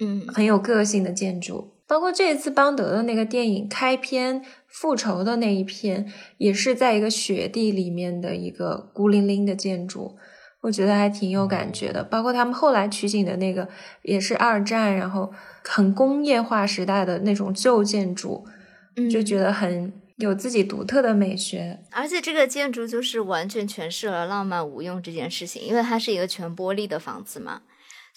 [0.01, 1.75] 嗯，很有个性的建筑。
[1.87, 10.17] 包括这一次邦德的那个电影开篇复仇的那一篇，也是在一个雪地里面的一个孤零零的建筑。
[10.61, 13.69] 我觉得还挺有感觉的，包括他们后来取景的那个
[14.03, 15.33] 也是二战，然后
[15.65, 18.45] 很工业化时代的那种旧建筑，
[18.97, 21.79] 嗯就觉得很有自己独特的美学。
[21.93, 27.63] 而且这个建筑就是完全诠释了浪漫无用这件事情，因为它是一个全玻璃的房子嘛，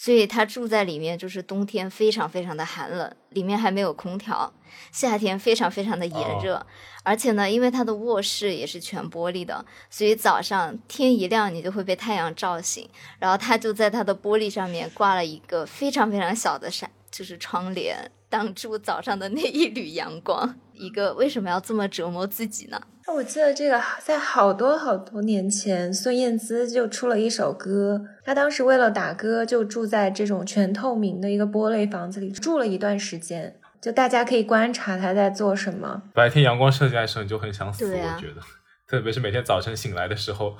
[0.01, 4.51] 所以他住在里面就是冬天非常非常的寒冷，里面还没有空调，
[4.91, 6.65] 夏天非常非常的炎热。
[7.03, 12.89] 而且呢，因为他的卧室也是全玻璃的，所以早上天一亮，你就会被太阳照醒。
[13.19, 20.55] 然后他就在他的玻璃上面挂了一个非常非常小的闪，就是窗帘，挡住早上的那一缕阳光。
[20.81, 22.81] 一个为什么要这么折磨自己呢？
[23.07, 33.55] 我记得这个在好多好多年前，孙燕姿就出了一首歌，她当时为了打歌，就住在这种全透明的一个玻璃房子里住了一段时间。
[33.81, 36.01] 就大家可以观察她在做什么。
[36.13, 37.95] 白天阳光射进来的时候，你就很想死。
[37.97, 38.41] 啊、我觉得，
[38.87, 40.55] 特别是每天早晨醒来的时候，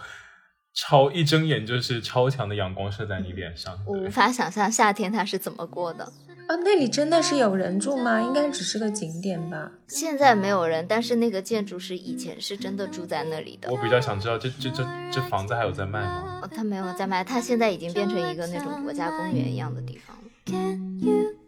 [0.74, 3.78] 超一睁眼就是超强的阳光射在你脸上。
[3.86, 6.12] 我无法想象夏天他是怎么过的。
[6.48, 8.22] 啊，那里真的是有人住吗？
[8.22, 9.72] 应该只是个景点吧。
[9.88, 13.72] 现在没有人，但是那个建筑师以前是真的住在那里的。
[13.72, 16.42] 我比较想知道，这这这这房子还有在卖吗？
[16.44, 20.22] 哦，他没有在卖，他现在已经变成一个那种国家公园一样的地方了。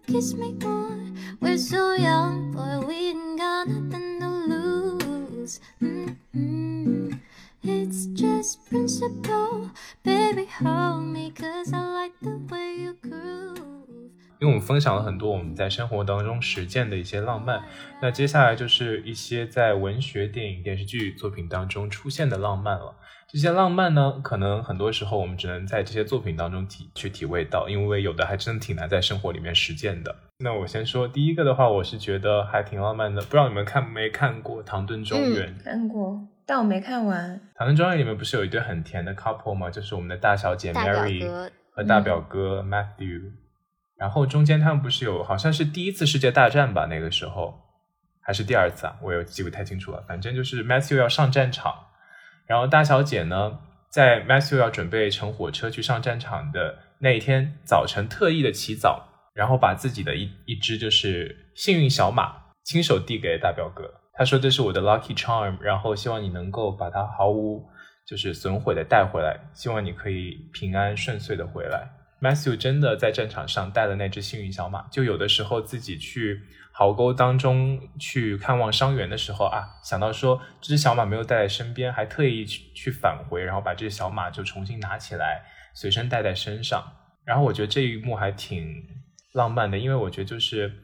[0.07, 0.91] kiss me more.
[1.39, 2.52] We're so young,
[14.73, 17.61] 分享了很多我们在生活当中实践的一些浪漫，
[18.01, 22.95] 那接下来就是一些在文学、电影、电视剧作品当中出现的浪漫了。
[23.27, 30.15] 这些浪漫呢，可能很多时候我们只能在这些作品当中体去体味到，因为有的还真的挺难在生活里面实践的。
[30.39, 35.55] 那我先说第一个的话，我是觉得还挺浪漫的，不知道你们看没看过《唐顿庄园》？
[35.63, 37.35] 看过，但我没看完。
[37.53, 39.69] 《唐顿庄园》里面不是有一对很甜的 couple 吗？
[39.69, 43.33] 就是我们的大小姐 Mary 和大表哥 Matthew。
[44.03, 46.87] 然后中间他们不是有好像是第一次世界大战吧？
[46.87, 47.57] 那个时候
[48.19, 48.97] 还是第二次啊？
[49.01, 50.03] 我也记不太清楚了。
[50.05, 51.73] 反正就是 Matthew 要上战场。
[52.45, 62.35] 然后大小姐呢，在 Matthew 要准备乘火车去上战场的那一天早晨，特意的起早，然后把自己的一一只就是幸运小马
[62.65, 63.89] 亲手递给大表哥。
[64.15, 67.65] 他说：“这是我的 lucky charm，然后希望你能够把它毫无
[68.05, 71.87] 就是损毁的带回来，希望你可以平安顺遂的回来。”
[72.23, 76.43] Matthew 真的在战场上带了那只幸运小马，就有的时候自己去。
[76.75, 85.43] 壕沟当中去看望伤员的时候啊，想到说这只小马没有带在身边，还特意去去返回，然后把这只小马就重新拿起来，
[85.75, 86.83] 随身带在身上。
[87.25, 88.83] 然后我觉得这一幕还挺
[89.33, 90.79] 浪漫的，因为我觉得就是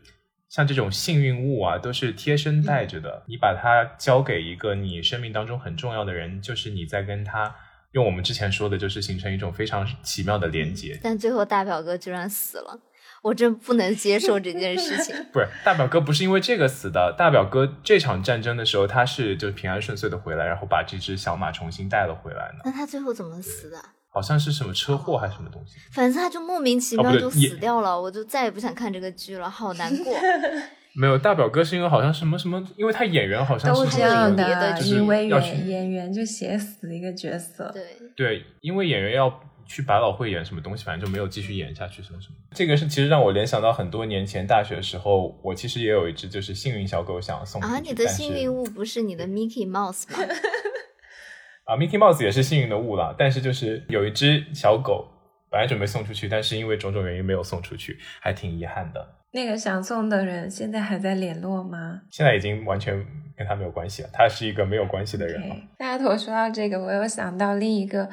[0.47, 3.23] 像这种幸运物啊，都是贴身带着的。
[3.28, 7.55] 你把它交给一个你生命当中很重要的人，就是你在跟他
[7.91, 10.99] 用我们之前说的，就是形成一种非常奇妙的连接。
[11.01, 12.79] 但最后大表哥居然死了。
[13.21, 15.13] 我真不能接受这件事情。
[15.33, 22.61] 不是大表哥不是因为这个死的，大表哥这场战争的时候他是就平安顺遂的回来，然后把这只小马重新带了回来呢。
[22.63, 23.77] 那他最后怎么死的？
[24.07, 25.75] 好像是什么车祸还是什么东西。
[25.91, 30.15] 反正他就莫名其妙就死掉了，我就再也不想看这个剧了，好难过。
[30.95, 37.71] 没有大表哥是因为好像什么什么，因为他演员好像都是这样别的的，就是因为要去演演员就写死一个角色。
[37.71, 37.83] 对，
[38.15, 42.35] 对，因为演员要去百老汇演什么东西，反正就没有继续演下去，什么什么。
[42.51, 50.17] 这个是其实让我联想到很多年前大学的时候，我其实也有一只就是幸运小狗想送啊，你的幸运物不是你的 Mickey Mouse 吗？
[51.65, 55.07] 啊，Mickey Mouse 也是幸运的物啦，但是就是有一只小狗
[55.51, 59.18] 本来准备送出去，但是因为种种原因没有送出去，还挺遗憾的。
[59.32, 62.95] 那个想送的人现在还在联络吗现在已经完全
[63.38, 65.55] 跟他没有关系了，他是一个没有关系的人了。
[65.77, 68.09] 大家头说到这个，我有想到另一个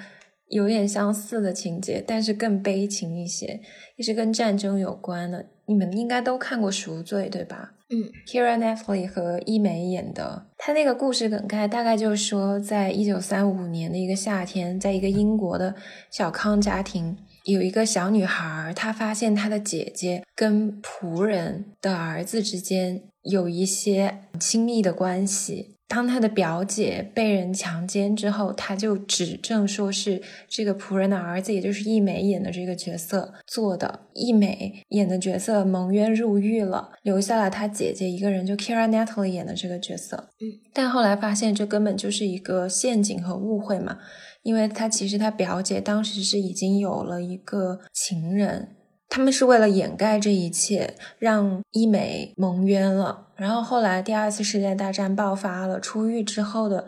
[0.48, 3.60] 有点相似的情节，但是更悲情一些，
[3.96, 5.46] 也是跟战争有关的。
[5.66, 7.72] 你们应该都看过《赎罪》，对吧？
[7.88, 15.74] 嗯，Kira Knightley 和伊美演的，他那个故事梗概大概就是说，在一九三五年的一个夏天，在一个英国的
[16.10, 17.16] 小康家庭，
[17.46, 25.76] 有一个小女孩，她发现她的姐姐跟仆人的儿子之间有一些亲密的关系。
[25.88, 34.00] 当她的表姐被人强奸之后，她就指证说是这个仆人的儿子，也就是易美演的这个角色做的。
[34.12, 40.30] 易美演的角色蒙冤入狱了，留下了她姐姐一个人，就 Kira Knightley 演的这个角色。
[40.40, 43.98] 嗯，但后来发现这根本就是一个陷阱和误会嘛，
[44.46, 48.76] 因为他其实他表姐当时是已经有了一个情人，
[49.08, 53.26] 他们是为了掩盖这一切，让伊美蒙冤了。
[53.34, 56.86] 然后后来第二次世界大战爆发了，出狱之后的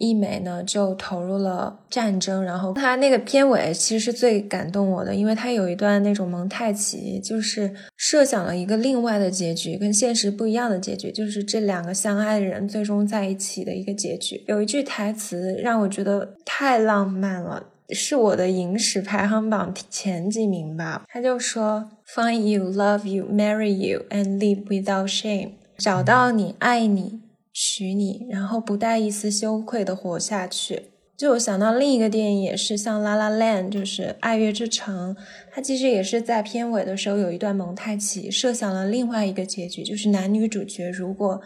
[0.00, 2.42] 一美呢就投入了战争。
[2.42, 14.42] 然后他那个片尾其实是最感动我的，因为他有一段那种蒙太奇，就是设想了一个另外的结局，跟现实不一样的结局，就是这两个相爱的人最终在一起的一个结局。
[14.48, 17.66] 有一句台词让我觉得太浪漫了。
[17.92, 21.02] 是我的影史排行榜前几名吧。
[21.08, 27.18] 他就说：“Find you, love you, marry you, and live without shame。”找到你，爱你，
[27.52, 30.90] 娶你，然后不带一丝羞愧的活下去。
[31.16, 35.14] 就我想到另一个电影，也是像《La La Land》，就是《爱乐之城》，
[35.52, 41.40] 它其实也是在片尾的时候有一段蒙太奇，设想了另外一个结局，就是男女主角如果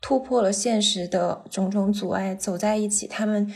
[0.00, 3.52] 突破了现实的种种阻碍，走在一起，他们。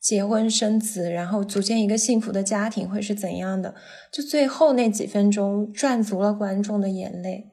[0.00, 3.74] 结婚生子，然后组建一个幸福的家庭会是怎样的？
[4.12, 7.48] 就最后那几分钟赚足了观众的眼泪，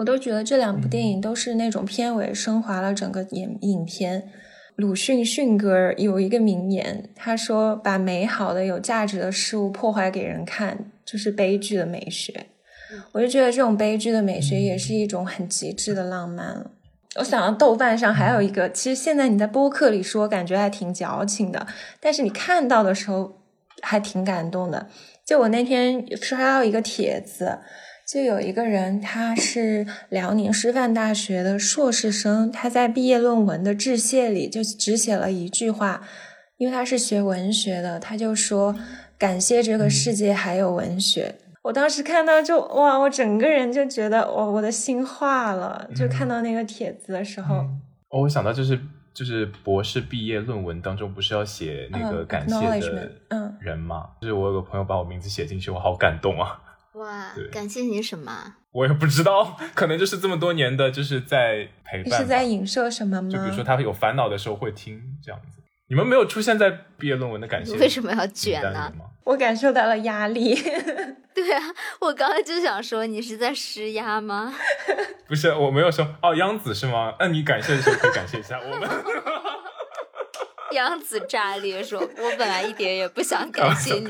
[0.00, 4.30] 我都觉得这两部电影都是那种片尾升华了整个影影片。
[4.76, 12.46] 鲁迅迅哥有一个名言，他说：“把美好的、有价值的事物破坏给人看，就是悲剧的美学。”
[13.12, 16.70] 我就觉得这种悲剧的美学也是一种很极致的浪漫了。
[17.16, 21.66] 我想到豆瓣上还有一个，其实现在你在播客里说，感觉还挺矫情的，
[22.00, 23.42] 但是你看到的时候
[23.82, 24.88] 还挺感动的。
[25.26, 27.58] 就我那天刷到一个帖子，
[28.10, 36.02] 就有一个人，他是辽宁师范大学的硕士生，他在毕业论文的致谢里就只写了一句话，
[36.56, 38.74] 因为他是学文学的，他就说
[39.16, 41.32] 感谢这个世界还有文学。
[41.62, 45.88] 我当时看到就哇，我整个人就觉得我，我的心化了。
[45.94, 47.54] 就看到那个帖子的时候，
[48.08, 48.76] 哦，我想到就是
[49.14, 54.08] 就是博士毕业论文当中不是要写那个嗯感谢的嗯人吗？
[54.20, 56.60] 就是我有个朋友把我名字写进去，我好感动啊！
[56.94, 58.54] 哇，感谢你什么？
[58.72, 63.28] 我也不知道，可能就是这么多年的就是在陪伴是在影射什么吗？
[63.30, 65.58] 就比如说他有烦恼的时候会听这样子。
[65.88, 68.92] 你们没有出现在毕业论文的感谢为什么要卷呢？
[69.24, 70.54] 我感受到了压力。
[71.34, 71.62] 对啊，
[72.00, 74.54] 我刚才就想说，你是在施压吗？
[75.26, 77.14] 不是，我没有说哦，央子是吗？
[77.18, 78.88] 那你感谢的时候可以感谢一下我们。
[80.74, 84.08] 杨子炸裂说：“我本来一点也不想感谢你。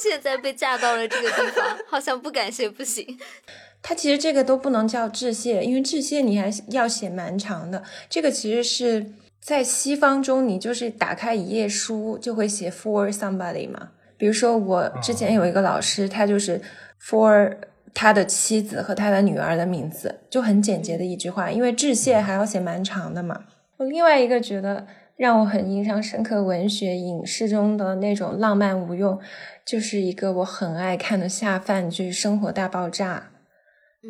[0.00, 3.18] 现在被架到了这个地方，好像不感谢不行。
[3.82, 7.82] 他其实这个都不能叫致谢，因为致谢你还要写蛮长的。
[8.10, 9.06] 这个其实是
[9.40, 13.88] 在西方中，你就是打开一页书就会写 for somebody 嘛。
[14.18, 16.60] 比如说我之前有一个老师，他就是
[17.02, 17.56] for
[17.94, 21.50] 他的妻子和他的女儿的名字，就很简洁的一句话。
[21.50, 23.44] 因为致谢还要写蛮长的嘛。
[23.78, 24.86] 我另外一个觉得
[25.20, 29.20] 让我很印象深刻，文学影视中的那种浪漫无用，
[29.66, 33.30] 就是一个我很爱看的下饭剧《生活大爆炸》。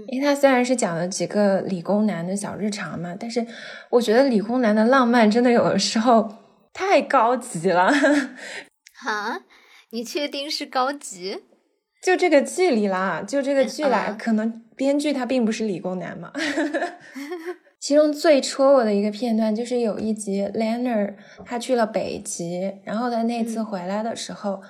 [0.07, 3.45] 因为它虽然是讲了几个理工男的小日常嘛，但是
[3.91, 6.33] 我觉得理工男的浪漫真的有的时候
[6.73, 7.91] 太高级了。
[9.03, 9.41] 哈，
[9.91, 11.43] 你确定是高级？
[12.05, 16.31] 就这个剧里啦，就这个剧来，嗯可能编剧他并不是理工男嘛。
[17.81, 21.15] 其中最戳我的一个片段就是有一集 Leonard
[21.47, 24.61] 他去了北极，然后他那次回来的时候，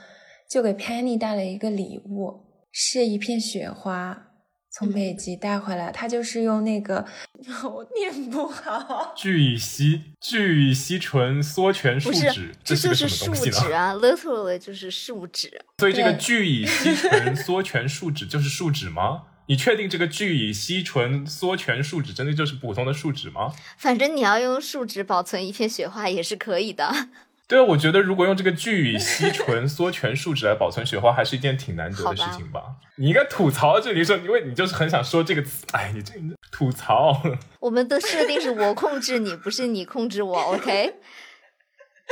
[0.48, 2.40] 就给 Penny 带了一个礼物，
[2.70, 4.28] 是一片雪花。
[4.72, 7.04] 从北极带回来，他就是用那个
[7.74, 13.56] 我念不好，聚乙烯聚乙烯醇缩醛树脂，，这就是树什么东西呢？
[13.66, 15.50] 脂啊，literally 就是树脂。
[15.78, 19.24] 所以这个聚乙烯醇缩醛树脂就是树脂吗？
[19.46, 23.52] 你确定这个聚乙烯醇缩醛树脂真的就是普通的树脂吗？
[23.76, 27.08] 反正你要用树脂保存一片雪花也是可以的。
[27.48, 32.62] 对啊，我觉得如果用这个聚乙烯醇缩醛树脂来保存雪花，还是一件挺难得的事情吧？
[32.94, 36.14] 你应该吐槽这里说，因为你就是很想说这个词，哎，你这
[36.52, 37.20] 吐槽。
[37.58, 40.94] 我们的设定是我控制你，不是你控制我，OK？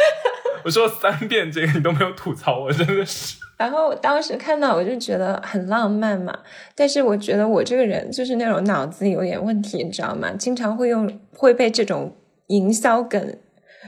[0.64, 3.38] 我说三遍这个你都没有吐槽，我真的是。
[3.56, 6.36] 然后我当时看到我就觉得很浪漫嘛，
[6.74, 10.30] 但是我觉得我这个人就是那种脑子有点问题，你知道吗？
[10.38, 12.14] 经常会用会被这种
[12.48, 13.36] 营销梗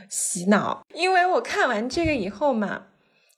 [0.09, 0.85] 洗脑。
[0.95, 2.83] 因为我看完这个以后嘛，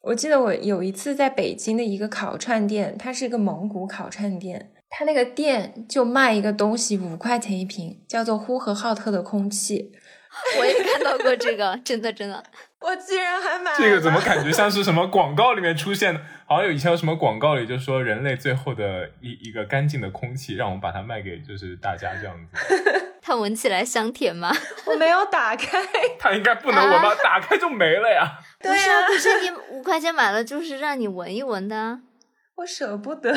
[0.03, 9.93] 我记得我有一次在北京的一个烤串店，它是一个蒙古烤串店，它那个店就卖一个东西五块钱一瓶，叫做呼和浩特的空气。
[10.59, 12.43] 我也看到过这个，真的真的。
[12.81, 16.21] 我居然还买，这个怎么感觉像是什么广告里面出现的？
[16.47, 22.57] 好像有以前有什么广告里就说人类最后的一一个干净的空气，让我们把它卖给就是大家这样子。
[23.23, 24.53] 它闻起来香甜吗？
[24.85, 25.79] 我没有打开。
[26.19, 27.15] 它应该不能闻吧？
[27.23, 28.39] 打开就没了呀。
[28.59, 28.73] 对
[29.07, 32.01] 不是你五块钱买了，就是让你闻一闻的啊。
[32.57, 33.33] 我舍不得。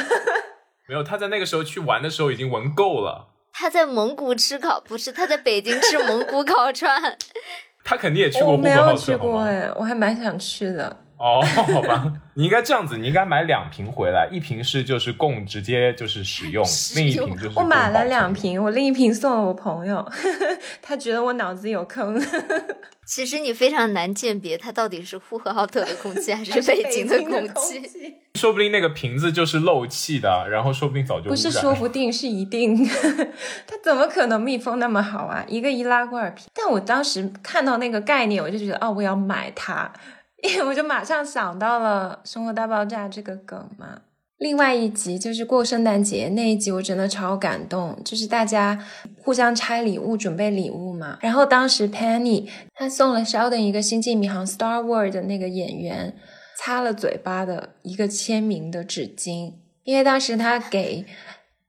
[0.87, 7.17] 没有，他在那个时候去玩的时候已经闻够了，他在蒙古吃烤，不是他在北京吃蒙古烤串。
[7.85, 11.04] 他肯定也去过我没呼和浩特，有去过哎，我还蛮想去的。
[11.17, 18.25] 哦，好吧，你应该这样子，你应该买两瓶回来，一瓶是就是供直接就是使用， 使另一瓶就是我买了两。
[18.35, 20.05] 瓶，我另一瓶送了我朋友，
[20.81, 22.21] 他觉得我脑子有坑。
[23.05, 27.79] 其实你非常难鉴别它到底是呼和浩特的空气还是北京的空气。
[27.81, 32.83] 气，说不定那个瓶子就是漏气的，然后说不定早就不是说不定是一定，
[33.67, 35.45] 它怎么可能密封那么好啊？
[35.47, 39.93] 一个易拉罐瓶，但我当时看到那个概念，我就觉得哦，我要买它，
[40.67, 44.01] 我就马上想到了《生活大爆炸》这个梗嘛。
[44.37, 48.77] 另外一集就是过圣诞节那一集，我真的超感动，就是大家
[49.23, 51.17] 互相拆礼物，准备礼物嘛。
[51.21, 56.13] 然后当时 Penny 她送了 Sheldon 一个《星际迷航》Star Wars 的那个演员
[56.57, 61.05] 擦了嘴巴的一个签名的纸巾，因为当时他给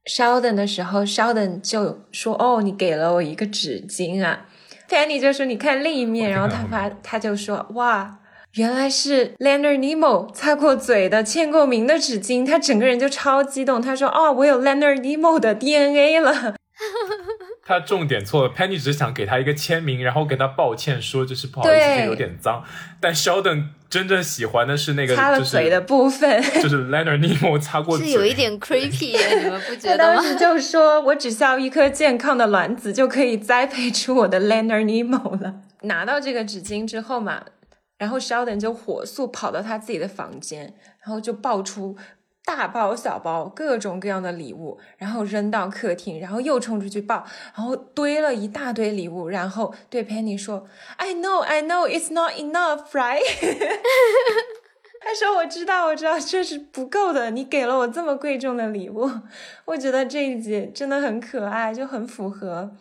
[0.05, 4.49] Sheldon 的时候，Sheldon 就说：“哦，你给了我一个纸巾啊。
[4.91, 8.19] ”Penny 就说：“你看另一面。”然后他发他就说：“哇。”
[8.57, 13.83] 原来是 Leonard Nemo 擦过嘴的、签过名的纸巾，他整个人就超激动。
[13.83, 16.55] 他说：“哦，我有 Leonard Nemo 的 DNA 了。
[17.63, 22.65] 他重点错了，Penny 只是想给他一个签名，然后跟他抱歉说就是不好意思，有点脏。
[22.99, 30.23] 但 Sheldon 真正喜欢的是那”个擦了嘴的部分，就 是就是 Leonard Nemo 擦过嘴，是有一点 creepy，耶 你们不觉得吗？
[30.23, 37.43] 当时就说：“我只需要一颗健康的卵子，就可以栽培出我的 Leonard Nemo 了。”拿到这个纸巾之后嘛，
[37.99, 41.97] 然后 Sheldon 就火速跑到他自己的房间，然后就抱出
[42.45, 47.27] 大包小包各种各样的礼物，然后扔到客厅，然后又冲出去抱，
[47.57, 50.67] 然后堆了一大堆礼物，然后对 Penny 说
[50.97, 53.21] ：“I know, I know, it's not enough, right？”
[55.01, 57.31] 他说：“我知道，我知道，这是不够的。
[57.31, 59.09] 你给了我这么贵重的礼物，
[59.65, 62.73] 我觉得这一集真的很可爱，就很符合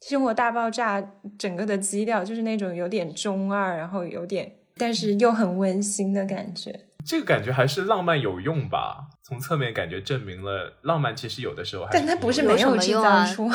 [0.08, 1.00] 《生活大爆炸》
[1.38, 6.80] 整个的基调，就是那种有点中二，然后有点，但是又很温馨的感觉。
[7.04, 9.08] 这个感觉还是浪漫有用吧？
[9.22, 13.50] 从侧面感觉证明了浪漫其实有的时候还是但它不是挺有用的没有制造出，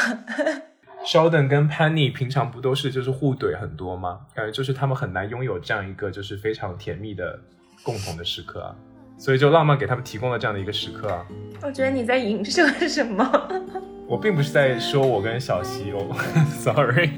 [1.06, 4.22] Sheldon 跟 Penny 平常不都是就是互怼很多吗？
[4.36, 7.40] 感觉就是他们很难拥有这样一个就是非常甜蜜的
[7.84, 8.76] 共同的时刻啊，
[9.18, 11.26] 所以就浪漫给他们提供了这样的一个时刻啊。
[11.62, 13.24] 我觉得你在影射什么？
[14.08, 16.16] 我并不是在说我跟小西哦，
[16.60, 17.12] sorry。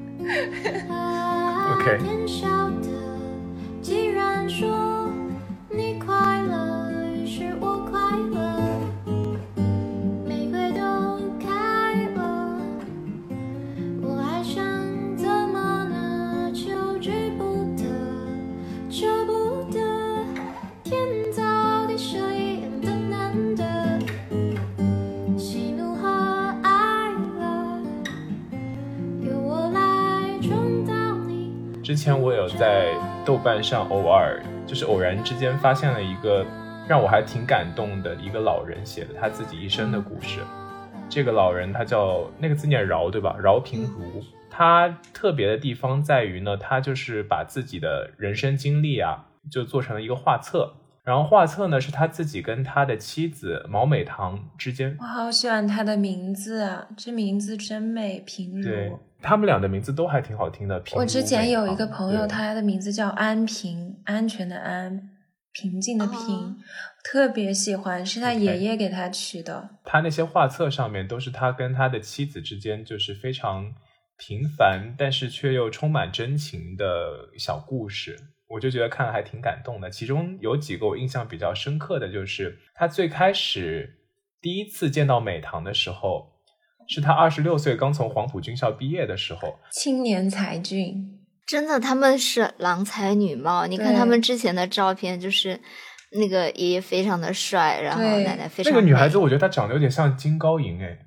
[1.78, 2.00] OK
[33.26, 36.46] 豆瓣上偶尔就是偶然之间发现了一个
[36.88, 40.42] 让我还挺感动的一个老人写的他自己一生的故事。
[41.10, 43.36] 这个老人他叫那个字念饶对吧？
[43.42, 44.24] 饶平如。
[44.50, 50.74] 他特别的地方在于呢，他就是把自己的人生经历啊，就做成了一个画册。
[51.06, 59.00] 然后画册呢是他自己跟他的妻子毛美棠之间我好喜欢他的名字啊，这名字真美，平对如。
[59.22, 60.80] 他们俩的名字都还挺好听的。
[60.82, 65.10] 平我之前有一个朋友，对他的名字叫安平，安全的安，
[65.54, 66.56] 平静的平，哦
[67.04, 69.70] 特别喜欢，是他爷爷给他取的。
[69.84, 73.74] 他那些画册上面都是他跟他的妻子之间就是非常
[74.18, 79.90] 平凡，但是却又充满真情的小故事，我就觉得看了还挺感动的。
[79.90, 84.00] 其中有几个我印象比较深刻的就是他最开始
[84.42, 86.34] 第一次见到美棠的时候，
[86.88, 93.66] 是他二十六岁刚从黄埔军校毕业的时候，青年才俊，真的，他们是郎才女貌。
[93.66, 95.60] 你看他们之前的照片，就是
[96.12, 101.00] 那个爷爷非常的帅，然后奶奶非常那个女孩子我觉得她长得有点像金高银哎，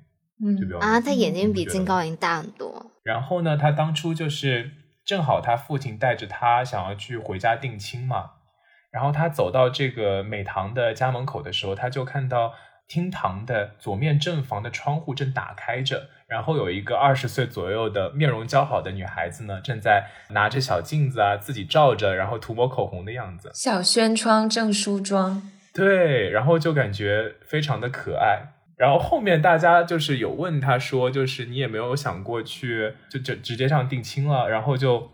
[0.59, 2.91] 就比嗯，较啊，她眼睛比金高银大很多。
[3.03, 4.69] 然后呢，他当初就是
[5.09, 8.33] 正好他父亲带着他想要去回家定亲嘛，
[8.91, 12.53] 然后他走到这个美堂的家门口的时候，他就看到
[12.87, 23.49] 厅堂的左面正房的窗户正打开着，然后有一个二十岁左右的面容姣好的女孩子呢，正在拿着小镜子啊自己照着，然后涂抹口红的样子。
[23.55, 25.41] 小轩窗正梳妆，
[25.73, 28.58] 对，然后就感觉非常的可爱。
[28.79, 35.11] 然后后面大家就是有问他说，就是你也没有想过去就就直接上定亲了，然后就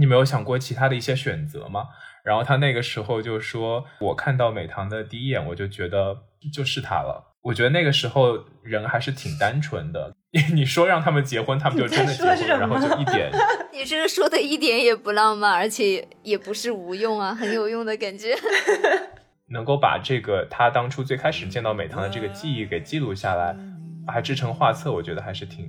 [0.00, 1.84] 你没有想过其他的一些选择吗？
[2.24, 6.16] 然后他那个时候就说，我看到美棠的第一眼，我就觉得
[6.50, 7.32] 就是他了。
[7.42, 10.14] 我觉得那个时候人还是挺单纯的。
[10.54, 13.30] 你说让他们结婚，他们就真的结婚， 然后就一点
[13.70, 18.34] 你这个说的一点也不浪漫，而且也不是无用啊，很有用的感觉。
[19.46, 23.56] 能够把这个他当初最开始见到美棠的这个记忆给记录下来，
[24.06, 25.66] 还制成画册，我觉得还是挺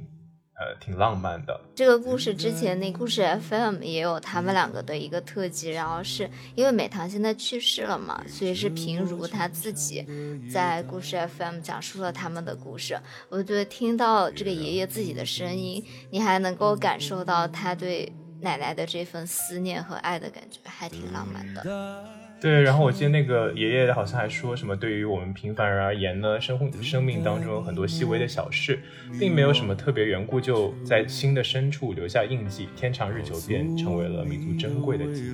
[0.57, 1.59] 呃挺浪漫的。
[1.75, 10.05] 这个故事之前那故事 FM 也有他们两个的一个特辑，然后是因为美棠现在去世了嘛，所以是平如他自己
[10.49, 12.97] 在故事 FM 讲述了他们的故事。
[13.29, 18.09] 我觉得听到这个爷爷自己的声音，你还能够感受到他对
[18.39, 22.24] 奶奶的这份思念和爱的感觉，还挺浪漫的。
[22.41, 28.79] 对，然后我记得那个爷爷好像还说什么，对于我们平凡人而言呢，生活生命当中有很多细微的小事，
[29.19, 35.33] 并没有什么特别缘故，就在心的深处留下印记，天长日久便成为了弥足珍贵的记忆。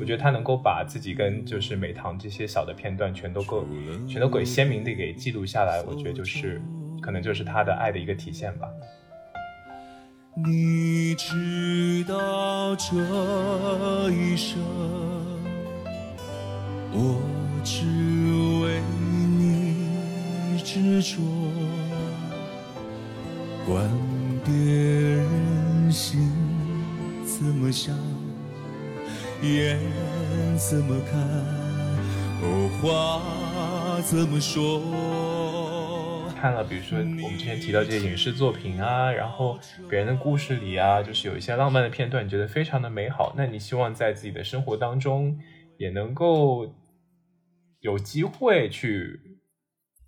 [0.00, 3.64] 我觉得他能够把自己跟就是美棠这些小的片段全都够，
[4.08, 6.60] 全都给鲜明的给记录下来，我觉得就是
[7.00, 8.66] 可能就是他的爱的一个体现吧。
[10.44, 12.96] 你知道这
[14.10, 14.58] 一生，
[16.90, 17.20] 我
[17.62, 17.84] 只
[18.64, 18.80] 为
[19.38, 21.20] 你执着，
[23.66, 23.88] 管
[24.44, 26.32] 别人心
[27.24, 27.94] 怎么想，
[29.42, 29.78] 眼
[30.56, 31.20] 怎么看，
[32.42, 34.82] 哦，话怎么说。
[36.40, 39.58] 看了，比如说我们之前提到这些影视作品啊，然后
[39.90, 43.34] 别人的故事里啊，就是有一些浪漫的片段，你觉得非常的美好。
[43.36, 45.36] 那你希望在自己的生活当中
[45.78, 46.74] 也能够
[47.80, 49.38] 有机会去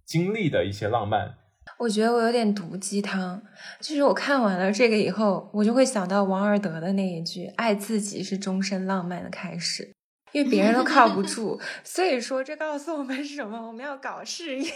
[0.04, 1.36] 经历的一些浪漫。
[1.78, 3.40] 我觉得我有点毒鸡汤，
[3.80, 9.94] 就是我看完了这个以后，我就会想到王尔德的那一句“爱自己是终身浪漫的开始”，
[10.32, 13.68] 因为别人都靠不住， 所以说这告诉我们什么？
[13.68, 14.70] 我们要搞事业。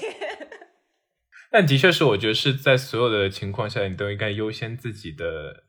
[1.50, 5.63] 但的确是，我觉得是在所有的情况下，你都应该优先自己的。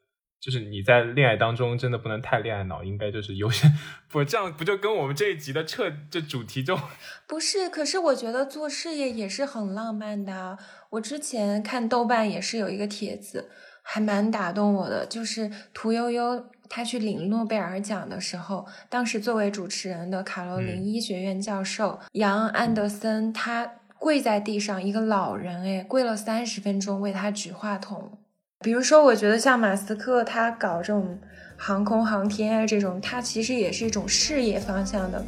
[0.45, 3.75] 就是你在恋爱当中真的不能太恋爱脑，应该就是优先。
[4.07, 6.77] 不这样不就跟我们这一集的彻这主题就
[7.25, 10.55] 不是，可是我觉得做事业也是很浪漫的啊。
[10.91, 13.49] 我之前看豆瓣也是有一个帖子，
[13.81, 28.19] 还蛮打动我的，就是屠呦呦她去领诺贝尔奖的时候，当时作为主持人的卡罗琳嗯医学院教授、杨安德森，他跪在地上，一个老人哎，跪了三十分钟为他举话筒。
[28.63, 31.19] 比如说，我觉得像马斯克他搞这种
[31.57, 35.23] 航空航天啊，这种，他其实也是一种事业方向的，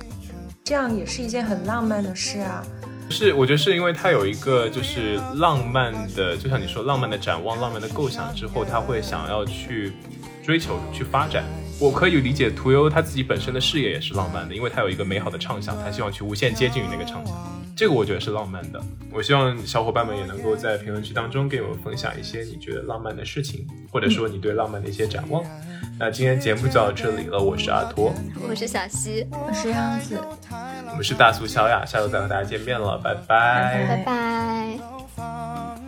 [0.64, 2.64] 这样也是一件很浪漫的事啊。
[3.10, 9.94] 是，我觉得是因为他有一个就是浪漫的，就像你说浪漫的展望、浪漫的构想之后，他会想要去
[10.48, 11.43] 追求、去发展。
[11.80, 17.36] 我可以理解屠呦他自己本身的事业也是浪漫的，因为他有一个美好的畅想，他希望去无限接近于那个畅想。
[17.76, 18.82] 这个我觉得是浪漫的。
[19.12, 25.43] 我希望小伙伴们也能够在评论区当中给我们分享一些你觉得浪漫的事情，或者说你对浪漫的一些展望。
[26.00, 28.12] 那今天节目就到这里了，我是阿托，
[28.48, 30.20] 我是小溪，我是样子，
[30.89, 34.80] 我们是大苏小雅，下周再和大家见面了，拜拜拜
[35.18, 35.87] 拜。